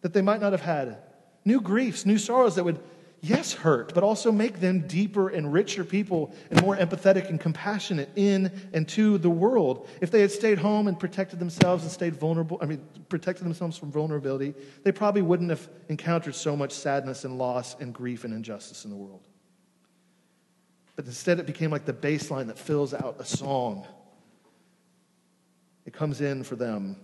that 0.00 0.14
they 0.14 0.22
might 0.22 0.40
not 0.40 0.50
have 0.50 0.62
had, 0.62 0.98
new 1.44 1.60
griefs, 1.60 2.04
new 2.04 2.18
sorrows 2.18 2.56
that 2.56 2.64
would 2.64 2.80
yes, 3.20 3.52
hurt, 3.52 3.94
but 3.94 4.04
also 4.04 4.30
make 4.30 4.60
them 4.60 4.86
deeper 4.86 5.28
and 5.28 5.52
richer 5.52 5.84
people 5.84 6.34
and 6.50 6.62
more 6.62 6.76
empathetic 6.76 7.28
and 7.28 7.40
compassionate 7.40 8.08
in 8.16 8.50
and 8.72 8.88
to 8.88 9.18
the 9.18 9.30
world. 9.30 9.88
If 10.00 10.10
they 10.10 10.20
had 10.20 10.30
stayed 10.30 10.58
home 10.58 10.88
and 10.88 10.98
protected 10.98 11.38
themselves 11.38 11.82
and 11.82 11.92
stayed 11.92 12.16
vulnerable, 12.16 12.58
I 12.60 12.66
mean, 12.66 12.86
protected 13.08 13.44
themselves 13.44 13.76
from 13.76 13.90
vulnerability, 13.90 14.54
they 14.84 14.92
probably 14.92 15.22
wouldn't 15.22 15.50
have 15.50 15.68
encountered 15.88 16.34
so 16.34 16.56
much 16.56 16.72
sadness 16.72 17.24
and 17.24 17.38
loss 17.38 17.76
and 17.80 17.92
grief 17.92 18.24
and 18.24 18.32
injustice 18.32 18.84
in 18.84 18.90
the 18.90 18.96
world. 18.96 19.26
But 20.96 21.06
instead, 21.06 21.38
it 21.38 21.46
became 21.46 21.70
like 21.70 21.84
the 21.84 21.92
baseline 21.92 22.48
that 22.48 22.58
fills 22.58 22.92
out 22.92 23.16
a 23.18 23.24
song. 23.24 23.86
It 25.86 25.92
comes 25.92 26.20
in 26.20 26.44
for 26.44 26.56
them 26.56 26.96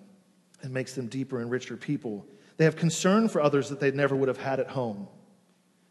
and 0.62 0.72
makes 0.72 0.94
them 0.94 1.06
deeper 1.06 1.40
and 1.40 1.50
richer 1.50 1.76
people. 1.76 2.26
They 2.56 2.64
have 2.64 2.76
concern 2.76 3.28
for 3.28 3.40
others 3.40 3.68
that 3.70 3.80
they 3.80 3.90
never 3.90 4.14
would 4.14 4.28
have 4.28 4.38
had 4.38 4.60
at 4.60 4.68
home 4.68 5.08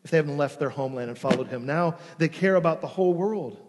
if 0.04 0.12
they 0.12 0.18
haven't 0.18 0.38
left 0.38 0.60
their 0.60 0.70
homeland 0.70 1.10
and 1.10 1.18
followed 1.18 1.48
him. 1.48 1.66
Now 1.66 1.98
they 2.18 2.28
care 2.28 2.56
about 2.56 2.82
the 2.82 2.88
whole 2.88 3.14
world. 3.14 3.60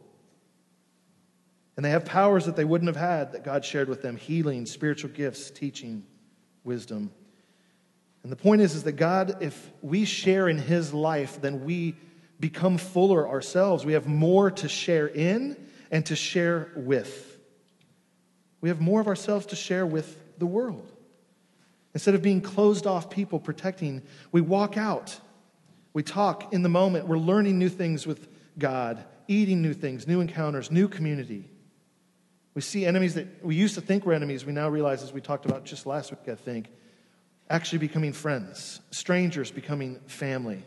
And 1.77 1.85
they 1.85 1.90
have 1.90 2.05
powers 2.05 2.47
that 2.47 2.57
they 2.57 2.64
wouldn't 2.64 2.88
have 2.88 2.97
had 2.97 3.33
that 3.33 3.44
God 3.44 3.64
shared 3.64 3.88
with 3.88 4.03
them 4.03 4.16
healing, 4.16 4.66
spiritual 4.66 5.11
gifts, 5.11 5.51
teaching, 5.51 6.05
wisdom. 6.62 7.11
And 8.23 8.31
the 8.31 8.37
point 8.37 8.62
is, 8.62 8.75
is 8.75 8.85
that 8.85 8.92
God, 8.92 9.42
if 9.42 9.70
we 9.83 10.05
share 10.05 10.49
in 10.49 10.59
his 10.59 10.94
life, 10.94 11.40
then 11.40 11.64
we 11.64 11.97
become 12.40 12.79
fuller 12.79 13.29
ourselves. 13.29 13.85
We 13.85 13.92
have 13.94 14.07
more 14.07 14.51
to 14.51 14.68
share 14.68 15.07
in 15.07 15.57
and 15.90 16.07
to 16.07 16.16
share 16.16 16.70
with. 16.77 17.38
We 18.61 18.68
have 18.70 18.81
more 18.81 19.01
of 19.01 19.09
ourselves 19.09 19.47
to 19.47 19.57
share 19.57 19.85
with 19.85 20.18
the 20.38 20.47
world. 20.47 20.90
Instead 21.92 22.14
of 22.14 22.23
being 22.23 22.40
closed 22.40 22.87
off 22.87 23.11
people 23.11 23.38
protecting, 23.38 24.03
we 24.33 24.40
walk 24.40 24.77
out 24.77 25.18
we 25.94 26.02
talk 26.02 26.52
in 26.52 26.62
the 26.62 26.68
moment. 26.68 27.07
We're 27.07 27.16
learning 27.16 27.59
new 27.59 27.70
things 27.70 28.07
with 28.07 28.28
God, 28.59 29.02
eating 29.26 29.62
new 29.62 29.72
things, 29.72 30.07
new 30.07 30.20
encounters, 30.20 30.70
new 30.70 30.88
community. 30.88 31.48
We 32.54 32.61
see 32.61 32.85
enemies 32.85 33.14
that 33.14 33.44
we 33.44 33.54
used 33.54 33.74
to 33.76 33.80
think 33.80 34.04
were 34.04 34.12
enemies, 34.12 34.44
we 34.44 34.52
now 34.52 34.68
realize, 34.68 35.02
as 35.02 35.12
we 35.12 35.20
talked 35.20 35.46
about 35.46 35.64
just 35.64 35.87
last 35.87 36.11
week, 36.11 36.28
I 36.28 36.35
think, 36.35 36.68
actually 37.48 37.78
becoming 37.78 38.12
friends, 38.12 38.80
strangers 38.90 39.50
becoming 39.50 39.98
family. 40.07 40.62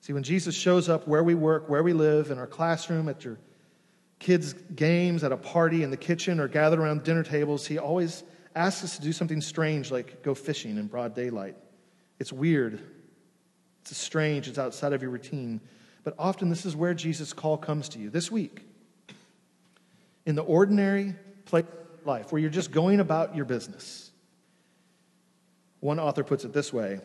See, 0.00 0.12
when 0.12 0.22
Jesus 0.22 0.54
shows 0.54 0.88
up 0.88 1.08
where 1.08 1.24
we 1.24 1.34
work, 1.34 1.68
where 1.68 1.82
we 1.82 1.92
live, 1.92 2.30
in 2.30 2.38
our 2.38 2.46
classroom, 2.46 3.08
at 3.08 3.24
your 3.24 3.38
kids' 4.18 4.52
games, 4.52 5.24
at 5.24 5.32
a 5.32 5.36
party, 5.36 5.82
in 5.82 5.90
the 5.90 5.96
kitchen, 5.96 6.40
or 6.40 6.46
gathered 6.46 6.78
around 6.78 7.02
dinner 7.04 7.22
tables, 7.22 7.66
he 7.66 7.78
always 7.78 8.22
asks 8.54 8.84
us 8.84 8.96
to 8.96 9.02
do 9.02 9.12
something 9.12 9.40
strange 9.40 9.90
like 9.90 10.22
go 10.22 10.34
fishing 10.34 10.76
in 10.76 10.86
broad 10.86 11.14
daylight. 11.14 11.56
It's 12.18 12.32
weird, 12.32 12.80
it's 13.90 13.98
strange, 13.98 14.48
it's 14.48 14.58
outside 14.58 14.92
of 14.92 15.02
your 15.02 15.10
routine. 15.10 15.60
But 16.04 16.14
often 16.18 16.48
this 16.48 16.64
is 16.64 16.74
where 16.74 16.94
Jesus' 16.94 17.32
call 17.32 17.56
comes 17.56 17.88
to 17.90 17.98
you. 17.98 18.10
This 18.10 18.30
week, 18.30 18.62
in 20.26 20.34
the 20.34 20.42
ordinary 20.42 21.14
place 21.44 21.64
of 21.64 22.06
life, 22.06 22.32
where 22.32 22.40
you're 22.40 22.50
just 22.50 22.70
going 22.70 23.00
about 23.00 23.36
your 23.36 23.44
business. 23.44 24.10
One 25.80 25.98
author 25.98 26.24
puts 26.24 26.44
it 26.44 26.52
this 26.52 26.72
way 26.72 27.00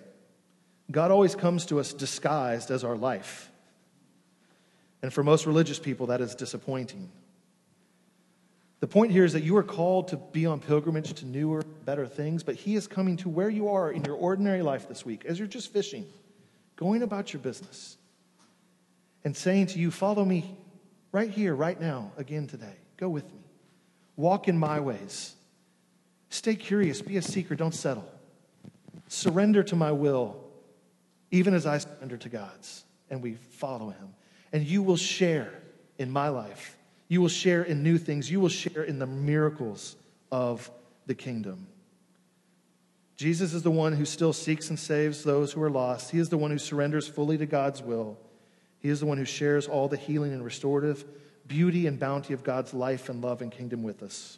God 0.89 1.11
always 1.11 1.35
comes 1.35 1.65
to 1.67 1.79
us 1.79 1.93
disguised 1.93 2.71
as 2.71 2.83
our 2.83 2.95
life. 2.95 3.49
And 5.01 5.13
for 5.13 5.23
most 5.23 5.45
religious 5.45 5.79
people, 5.79 6.07
that 6.07 6.19
is 6.19 6.35
disappointing. 6.35 7.09
The 8.81 8.87
point 8.87 9.11
here 9.11 9.25
is 9.25 9.33
that 9.33 9.43
you 9.43 9.55
are 9.57 9.63
called 9.63 10.09
to 10.09 10.17
be 10.17 10.45
on 10.45 10.61
pilgrimage 10.61 11.13
to 11.15 11.25
newer, 11.25 11.63
better 11.83 12.07
things, 12.07 12.43
but 12.43 12.55
He 12.55 12.75
is 12.75 12.87
coming 12.87 13.17
to 13.17 13.29
where 13.29 13.49
you 13.49 13.69
are 13.69 13.91
in 13.91 14.03
your 14.05 14.15
ordinary 14.15 14.61
life 14.61 14.87
this 14.87 15.05
week 15.05 15.25
as 15.25 15.37
you're 15.37 15.47
just 15.47 15.71
fishing 15.71 16.05
going 16.79 17.03
about 17.03 17.33
your 17.33 17.41
business 17.41 17.97
and 19.25 19.35
saying 19.35 19.67
to 19.67 19.77
you, 19.77 19.91
Follow 19.91 20.23
me 20.23 20.55
right 21.11 21.29
here, 21.29 21.53
right 21.53 21.79
now, 21.79 22.09
again 22.15 22.47
today. 22.47 22.73
Go 22.95 23.09
with 23.09 23.25
me. 23.25 23.41
Walk 24.15 24.47
in 24.47 24.57
my 24.57 24.79
ways. 24.79 25.35
Stay 26.29 26.55
curious. 26.55 27.01
Be 27.01 27.17
a 27.17 27.21
seeker. 27.21 27.53
Don't 27.53 27.75
settle. 27.75 28.09
Surrender 29.09 29.61
to 29.63 29.75
my 29.75 29.91
will, 29.91 30.41
even 31.31 31.53
as 31.53 31.65
I 31.65 31.79
surrender 31.79 32.15
to 32.15 32.29
God's, 32.29 32.85
and 33.09 33.21
we 33.21 33.33
follow 33.33 33.89
him. 33.89 34.13
And 34.53 34.65
you 34.65 34.81
will 34.81 34.97
share 34.97 35.51
in 35.97 36.09
my 36.09 36.29
life. 36.29 36.77
You 37.09 37.19
will 37.19 37.27
share 37.27 37.63
in 37.63 37.83
new 37.83 37.97
things. 37.97 38.31
You 38.31 38.39
will 38.39 38.47
share 38.47 38.83
in 38.83 38.99
the 38.99 39.07
miracles 39.07 39.97
of 40.31 40.71
the 41.07 41.15
kingdom. 41.15 41.67
Jesus 43.19 43.53
is 43.53 43.63
the 43.63 43.69
one 43.69 43.91
who 43.91 44.05
still 44.05 44.31
seeks 44.31 44.69
and 44.69 44.79
saves 44.79 45.25
those 45.25 45.51
who 45.51 45.61
are 45.61 45.69
lost. 45.69 46.09
He 46.09 46.19
is 46.19 46.29
the 46.29 46.37
one 46.37 46.51
who 46.51 46.57
surrenders 46.57 47.05
fully 47.05 47.37
to 47.37 47.45
God's 47.45 47.81
will. 47.81 48.17
He 48.79 48.87
is 48.87 49.01
the 49.01 49.07
one 49.07 49.17
who 49.17 49.25
shares 49.25 49.67
all 49.67 49.89
the 49.89 49.97
healing 49.97 50.31
and 50.31 50.41
restorative 50.41 51.03
beauty 51.45 51.85
and 51.85 51.99
bounty 51.99 52.33
of 52.33 52.45
God's 52.45 52.73
life 52.73 53.09
and 53.09 53.21
love 53.21 53.41
and 53.41 53.51
kingdom 53.51 53.83
with 53.83 54.03
us. 54.03 54.37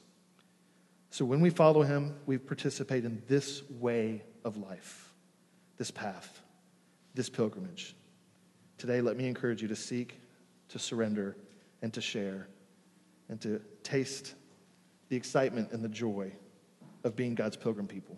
So 1.11 1.25
when 1.25 1.41
we 1.41 1.51
follow 1.51 1.83
him, 1.83 2.15
we 2.25 2.39
participate 2.39 3.05
in 3.05 3.21
this 3.27 3.61
way 3.69 4.23
of 4.43 4.57
life, 4.57 5.13
this 5.77 5.91
path, 5.91 6.41
this 7.13 7.29
pilgrimage. 7.29 7.95
Today, 8.79 8.99
let 8.99 9.15
me 9.15 9.27
encourage 9.27 9.61
you 9.61 9.67
to 9.67 9.75
seek, 9.75 10.19
to 10.69 10.79
surrender, 10.79 11.37
and 11.83 11.93
to 11.93 12.01
share, 12.01 12.47
and 13.29 13.39
to 13.41 13.61
taste 13.83 14.33
the 15.09 15.17
excitement 15.17 15.71
and 15.71 15.83
the 15.83 15.89
joy 15.89 16.31
of 17.03 17.15
being 17.15 17.35
God's 17.35 17.57
pilgrim 17.57 17.85
people. 17.85 18.17